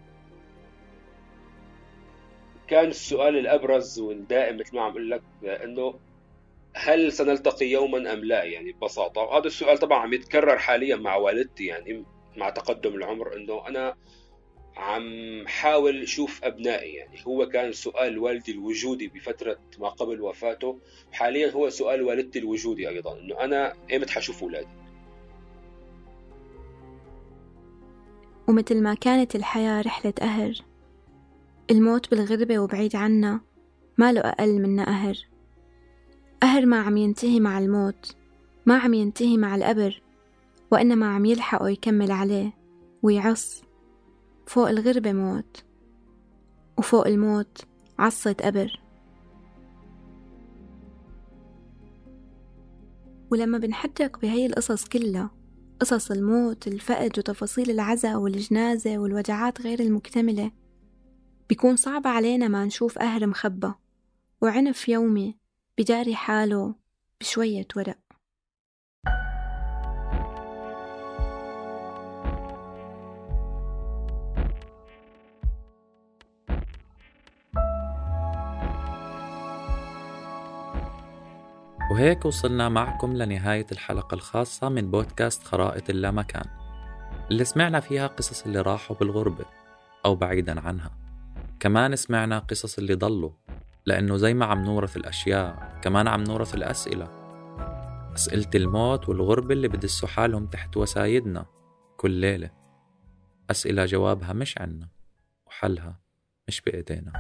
كان 2.69 2.89
السؤال 2.89 3.37
الأبرز 3.37 4.01
والدائم 4.01 4.57
مثل 4.57 4.77
ما 4.77 4.83
عم 4.83 4.91
أقول 4.91 5.11
لك 5.11 5.23
إنه 5.45 5.95
هل 6.75 7.13
سنلتقي 7.13 7.67
يوما 7.67 8.13
أم 8.13 8.25
لا؟ 8.25 8.45
يعني 8.45 8.73
ببساطة 8.73 9.21
وهذا 9.21 9.47
السؤال 9.47 9.79
طبعا 9.79 9.99
عم 9.99 10.13
يتكرر 10.13 10.59
حاليا 10.59 10.97
مع 10.97 11.17
والدتي 11.17 11.67
يعني 11.67 12.05
مع 12.37 12.51
تقدم 12.51 12.95
العمر 12.95 13.37
إنه 13.37 13.69
أنا 13.69 13.97
عم 14.77 15.45
حاول 15.49 16.09
شوف 16.09 16.45
أبنائي 16.45 16.95
يعني 16.95 17.19
هو 17.27 17.49
كان 17.49 17.73
سؤال 17.73 18.19
والدي 18.19 18.53
الوجودي 18.53 19.09
بفترة 19.09 19.59
ما 19.79 19.89
قبل 19.89 20.21
وفاته 20.21 20.79
وحاليا 21.11 21.51
هو 21.51 21.71
سؤال 21.71 22.03
والدتي 22.03 22.39
الوجودي 22.39 22.89
أيضا 22.89 23.19
إنه 23.19 23.41
أنا 23.41 23.73
إيمتى 23.91 24.13
حشوف 24.13 24.43
أولادي؟ 24.43 24.78
ومثل 28.49 28.83
ما 28.83 28.95
كانت 28.95 29.37
الحياة 29.37 29.81
رحلة 29.81 30.11
قهر 30.11 30.55
الموت 31.71 32.11
بالغربة 32.11 32.59
وبعيد 32.59 32.97
عنا 32.97 33.41
ما 33.99 34.13
له 34.13 34.21
أقل 34.21 34.63
منا 34.63 34.85
قهر 34.85 35.17
قهر 36.43 36.67
ما 36.67 36.81
عم 36.81 36.97
ينتهي 36.97 37.41
مع 37.41 37.59
الموت 37.59 38.17
ما 38.67 38.79
عم 38.79 38.95
ينتهي 38.95 39.37
مع 39.37 39.55
القبر 39.55 40.03
وإنما 40.71 41.15
عم 41.15 41.25
يلحقه 41.25 41.69
يكمل 41.69 42.11
عليه 42.11 42.53
ويعص. 43.03 43.63
فوق 44.47 44.69
الغربة 44.69 45.13
موت 45.13 45.65
وفوق 46.79 47.07
الموت 47.07 47.67
عصة 47.99 48.33
قبر. 48.33 48.81
ولما 53.31 53.59
بنحدق 53.59 54.19
بهي 54.19 54.47
القصص 54.47 54.85
كلها 54.85 55.38
قصص 55.81 56.11
الموت 56.11 56.67
الفقد 56.67 57.19
وتفاصيل 57.19 57.71
العزاء 57.71 58.17
والجنازة 58.17 58.99
والوجعات 58.99 59.63
غير 59.63 59.81
المكتملة. 59.81 60.51
بيكون 61.49 61.77
صعب 61.77 62.07
علينا 62.07 62.49
ما 62.49 62.65
نشوف 62.65 62.99
قهر 62.99 63.27
مخبى 63.27 63.73
وعنف 64.41 64.89
يومي 64.89 65.39
بداري 65.79 66.15
حاله 66.15 66.75
بشوية 67.21 67.67
ورق. 67.77 67.99
وهيك 81.99 82.25
وصلنا 82.25 82.69
معكم 82.69 83.17
لنهاية 83.17 83.67
الحلقة 83.73 84.15
الخاصة 84.15 84.69
من 84.69 84.91
بودكاست 84.91 85.43
خرائط 85.43 85.91
اللامكان 85.91 86.45
اللي 87.31 87.45
سمعنا 87.45 87.81
فيها 87.81 88.07
قصص 88.07 88.47
اللي 88.47 88.61
راحوا 88.61 88.97
بالغربة 88.97 89.45
أو 90.05 90.15
بعيدا 90.15 90.61
عنها. 90.61 90.91
كمان 91.61 91.97
سمعنا 91.97 92.39
قصص 92.39 92.79
اللي 92.79 92.95
ضلوا 92.95 93.31
لأنه 93.87 94.17
زي 94.17 94.35
ما 94.35 94.47
عم 94.47 94.65
نورث 94.65 94.97
الأشياء 94.97 95.79
كمان 95.83 96.09
عم 96.09 96.25
نورث 96.25 96.55
الأسئلة. 96.55 97.09
أسئلة 98.15 98.51
الموت 98.55 99.09
والغربة 99.09 99.55
اللي 99.55 99.69
بدسوا 99.69 100.09
حالهم 100.09 100.47
تحت 100.47 100.77
وسايدنا 100.77 101.47
كل 101.97 102.11
ليلة. 102.11 102.51
أسئلة 103.51 103.85
جوابها 103.85 104.33
مش 104.33 104.59
عنا 104.59 104.89
وحلها 105.47 106.01
مش 106.49 106.61
بإيدينا. 106.61 107.13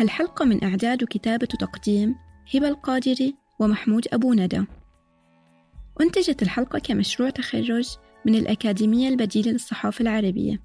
هالحلقة 0.00 0.44
من 0.44 0.64
إعداد 0.64 1.02
وكتابة 1.02 1.48
وتقديم 1.54 2.14
هبة 2.54 2.68
القادري 2.68 3.34
ومحمود 3.58 4.06
أبو 4.12 4.34
ندى. 4.34 4.64
أنتجت 6.00 6.42
الحلقة 6.42 6.78
كمشروع 6.78 7.30
تخرج 7.30 7.96
من 8.26 8.34
الأكاديمية 8.34 9.08
البديلة 9.08 9.52
للصحافة 9.52 10.02
العربية. 10.02 10.62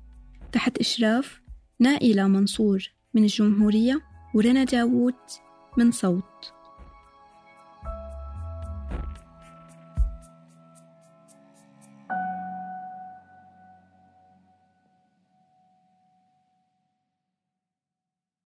تحت 0.52 0.78
إشراف 0.78 1.42
نائلة 1.80 2.28
منصور 2.28 2.92
من 3.14 3.24
الجمهورية 3.24 4.02
ورنا 4.36 4.64
داوود 4.64 5.14
من 5.78 5.92
صوت. 5.92 6.54